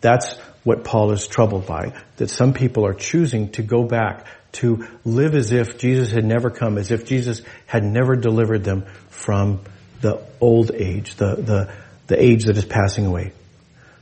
That's 0.00 0.36
what 0.64 0.84
Paul 0.84 1.12
is 1.12 1.26
troubled 1.26 1.66
by. 1.66 1.94
That 2.16 2.28
some 2.28 2.52
people 2.52 2.86
are 2.86 2.94
choosing 2.94 3.52
to 3.52 3.62
go 3.62 3.84
back 3.84 4.26
to 4.52 4.86
live 5.04 5.34
as 5.34 5.52
if 5.52 5.78
Jesus 5.78 6.10
had 6.10 6.24
never 6.24 6.50
come, 6.50 6.78
as 6.78 6.90
if 6.90 7.06
Jesus 7.06 7.42
had 7.66 7.84
never 7.84 8.16
delivered 8.16 8.64
them 8.64 8.86
from 9.08 9.60
the 10.00 10.22
old 10.40 10.70
age, 10.72 11.14
the, 11.16 11.36
the, 11.36 11.72
the 12.06 12.22
age 12.22 12.44
that 12.44 12.56
is 12.56 12.64
passing 12.64 13.06
away. 13.06 13.32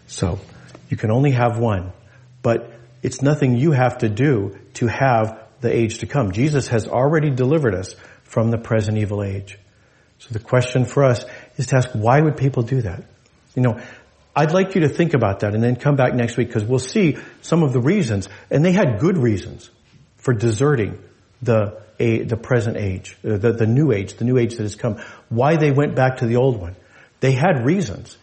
So, 0.06 0.38
you 0.88 0.96
can 0.96 1.10
only 1.10 1.32
have 1.32 1.58
one. 1.58 1.92
But 2.42 2.72
it's 3.02 3.22
nothing 3.22 3.56
you 3.56 3.72
have 3.72 3.98
to 3.98 4.08
do 4.08 4.58
to 4.74 4.86
have 4.86 5.42
the 5.60 5.74
age 5.74 5.98
to 5.98 6.06
come. 6.06 6.32
Jesus 6.32 6.68
has 6.68 6.86
already 6.86 7.30
delivered 7.30 7.74
us 7.74 7.94
from 8.24 8.50
the 8.50 8.58
present 8.58 8.98
evil 8.98 9.22
age. 9.22 9.58
So 10.18 10.30
the 10.32 10.38
question 10.38 10.84
for 10.84 11.04
us 11.04 11.24
is 11.56 11.66
to 11.68 11.76
ask, 11.76 11.90
why 11.92 12.20
would 12.20 12.36
people 12.36 12.62
do 12.62 12.82
that? 12.82 13.04
You 13.54 13.62
know, 13.62 13.80
I'd 14.34 14.52
like 14.52 14.74
you 14.74 14.82
to 14.82 14.88
think 14.88 15.14
about 15.14 15.40
that 15.40 15.54
and 15.54 15.62
then 15.62 15.76
come 15.76 15.96
back 15.96 16.14
next 16.14 16.36
week 16.36 16.48
because 16.48 16.64
we'll 16.64 16.78
see 16.78 17.18
some 17.42 17.62
of 17.62 17.72
the 17.72 17.80
reasons. 17.80 18.28
And 18.50 18.64
they 18.64 18.72
had 18.72 18.98
good 18.98 19.16
reasons 19.16 19.70
for 20.16 20.34
deserting 20.34 20.98
the, 21.42 21.80
a, 21.98 22.22
the 22.22 22.36
present 22.36 22.76
age, 22.76 23.16
uh, 23.24 23.36
the, 23.36 23.52
the 23.52 23.66
new 23.66 23.92
age, 23.92 24.14
the 24.14 24.24
new 24.24 24.38
age 24.38 24.56
that 24.56 24.62
has 24.62 24.74
come. 24.74 25.00
Why 25.28 25.56
they 25.56 25.70
went 25.70 25.94
back 25.94 26.18
to 26.18 26.26
the 26.26 26.36
old 26.36 26.60
one. 26.60 26.74
They 27.20 27.32
had 27.32 27.64
reasons. 27.64 28.16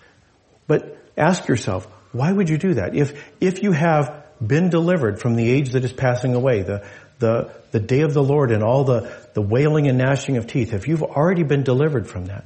But 0.68 0.98
ask 1.16 1.48
yourself, 1.48 1.88
why 2.12 2.32
would 2.32 2.50
you 2.50 2.58
do 2.58 2.76
that? 2.76 2.96
If, 2.96 3.22
if 3.40 3.64
you 3.64 3.72
have 3.72 4.26
been 4.46 4.70
delivered 4.70 5.20
from 5.20 5.36
the 5.36 5.50
age 5.50 5.72
that 5.72 5.84
is 5.84 5.94
passing 5.94 6.34
away, 6.34 6.62
the, 6.64 6.86
the, 7.20 7.52
the 7.72 7.80
day 7.80 8.02
of 8.02 8.14
the 8.14 8.24
Lord 8.24 8.52
and 8.52 8.64
all 8.64 8.84
the, 8.84 9.12
the 9.34 9.42
wailing 9.42 9.88
and 9.88 9.98
gnashing 9.98 10.38
of 10.38 10.48
teeth, 10.48 10.74
if 10.74 10.88
you've 10.88 11.04
already 11.04 11.44
been 11.44 11.64
delivered 11.64 12.08
from 12.08 12.26
that, 12.26 12.46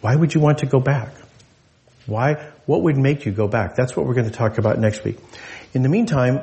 why 0.00 0.14
would 0.14 0.34
you 0.34 0.40
want 0.40 0.58
to 0.58 0.66
go 0.66 0.78
back? 0.78 1.12
Why, 2.06 2.50
what 2.66 2.82
would 2.82 2.96
make 2.96 3.26
you 3.26 3.32
go 3.32 3.48
back? 3.48 3.74
That's 3.74 3.96
what 3.96 4.06
we're 4.06 4.14
going 4.14 4.30
to 4.30 4.36
talk 4.36 4.58
about 4.58 4.78
next 4.78 5.04
week. 5.04 5.18
In 5.74 5.82
the 5.82 5.88
meantime, 5.88 6.40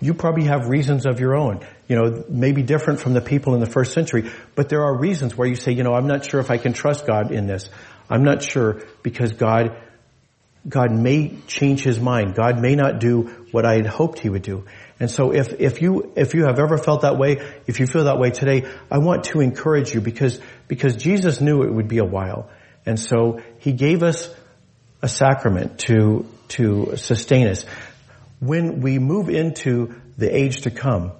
you 0.00 0.14
probably 0.14 0.44
have 0.44 0.68
reasons 0.68 1.06
of 1.06 1.20
your 1.20 1.36
own. 1.36 1.60
You 1.88 1.96
know, 1.96 2.24
maybe 2.28 2.62
different 2.62 3.00
from 3.00 3.14
the 3.14 3.20
people 3.20 3.54
in 3.54 3.60
the 3.60 3.66
first 3.66 3.92
century, 3.92 4.30
but 4.54 4.68
there 4.68 4.84
are 4.84 4.96
reasons 4.96 5.36
where 5.36 5.48
you 5.48 5.54
say, 5.54 5.72
you 5.72 5.82
know, 5.82 5.94
I'm 5.94 6.06
not 6.06 6.24
sure 6.24 6.40
if 6.40 6.50
I 6.50 6.58
can 6.58 6.72
trust 6.72 7.06
God 7.06 7.30
in 7.30 7.46
this. 7.46 7.68
I'm 8.10 8.24
not 8.24 8.42
sure 8.42 8.82
because 9.02 9.32
God, 9.32 9.76
God 10.68 10.92
may 10.92 11.36
change 11.46 11.82
his 11.82 11.98
mind. 11.98 12.34
God 12.34 12.60
may 12.60 12.76
not 12.76 13.00
do 13.00 13.22
what 13.50 13.66
I 13.66 13.74
had 13.74 13.86
hoped 13.86 14.20
he 14.20 14.28
would 14.28 14.42
do. 14.42 14.64
And 15.00 15.10
so 15.10 15.32
if, 15.32 15.60
if 15.60 15.82
you, 15.82 16.12
if 16.14 16.34
you 16.34 16.44
have 16.44 16.60
ever 16.60 16.78
felt 16.78 17.02
that 17.02 17.18
way, 17.18 17.44
if 17.66 17.80
you 17.80 17.86
feel 17.86 18.04
that 18.04 18.18
way 18.18 18.30
today, 18.30 18.70
I 18.90 18.98
want 18.98 19.24
to 19.24 19.40
encourage 19.40 19.92
you 19.92 20.00
because, 20.00 20.40
because 20.68 20.94
Jesus 20.96 21.40
knew 21.40 21.62
it 21.62 21.72
would 21.72 21.88
be 21.88 21.98
a 21.98 22.04
while. 22.04 22.48
And 22.86 22.98
so 22.98 23.40
he 23.58 23.72
gave 23.72 24.04
us 24.04 24.32
a 25.02 25.08
sacrament 25.08 25.80
to, 25.80 26.26
to 26.48 26.96
sustain 26.96 27.48
us. 27.48 27.64
When 28.38 28.80
we 28.80 29.00
move 29.00 29.28
into 29.28 30.00
the 30.16 30.34
age 30.34 30.62
to 30.62 30.70
come, 30.70 31.12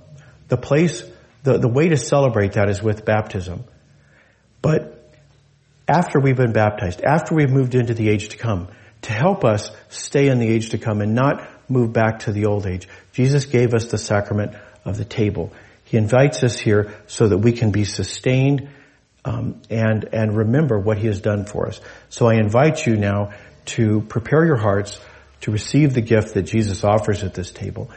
the 0.46 0.56
place, 0.56 1.02
the, 1.42 1.58
the 1.58 1.68
way 1.68 1.88
to 1.88 1.96
celebrate 1.96 2.52
that 2.52 2.68
is 2.68 2.80
with 2.80 3.04
baptism. 3.04 3.64
But 4.60 4.98
after 5.88 6.20
we've 6.20 6.36
been 6.36 6.52
baptized, 6.52 7.00
after 7.02 7.34
we've 7.34 7.50
moved 7.50 7.74
into 7.74 7.94
the 7.94 8.08
age 8.08 8.28
to 8.30 8.36
come, 8.36 8.68
to 9.02 9.12
help 9.12 9.44
us 9.44 9.70
stay 9.88 10.28
in 10.28 10.38
the 10.38 10.48
age 10.48 10.70
to 10.70 10.78
come 10.78 11.00
and 11.00 11.14
not 11.14 11.48
move 11.68 11.92
back 11.92 12.20
to 12.20 12.32
the 12.32 12.46
old 12.46 12.66
age, 12.66 12.88
Jesus 13.12 13.44
gave 13.44 13.74
us 13.74 13.86
the 13.86 13.98
sacrament 13.98 14.54
of 14.84 14.96
the 14.96 15.04
table. 15.04 15.52
He 15.84 15.96
invites 15.96 16.42
us 16.42 16.58
here 16.58 16.94
so 17.06 17.28
that 17.28 17.38
we 17.38 17.52
can 17.52 17.70
be 17.70 17.84
sustained 17.84 18.68
um, 19.24 19.60
and 19.70 20.08
and 20.12 20.36
remember 20.36 20.78
what 20.78 20.98
He 20.98 21.06
has 21.06 21.20
done 21.20 21.44
for 21.44 21.68
us. 21.68 21.80
So 22.08 22.26
I 22.26 22.34
invite 22.34 22.86
you 22.86 22.96
now 22.96 23.32
to 23.66 24.00
prepare 24.00 24.44
your 24.44 24.56
hearts 24.56 24.98
to 25.42 25.50
receive 25.50 25.94
the 25.94 26.00
gift 26.00 26.34
that 26.34 26.42
Jesus 26.42 26.84
offers 26.84 27.22
at 27.22 27.34
this 27.34 27.50
table. 27.50 27.90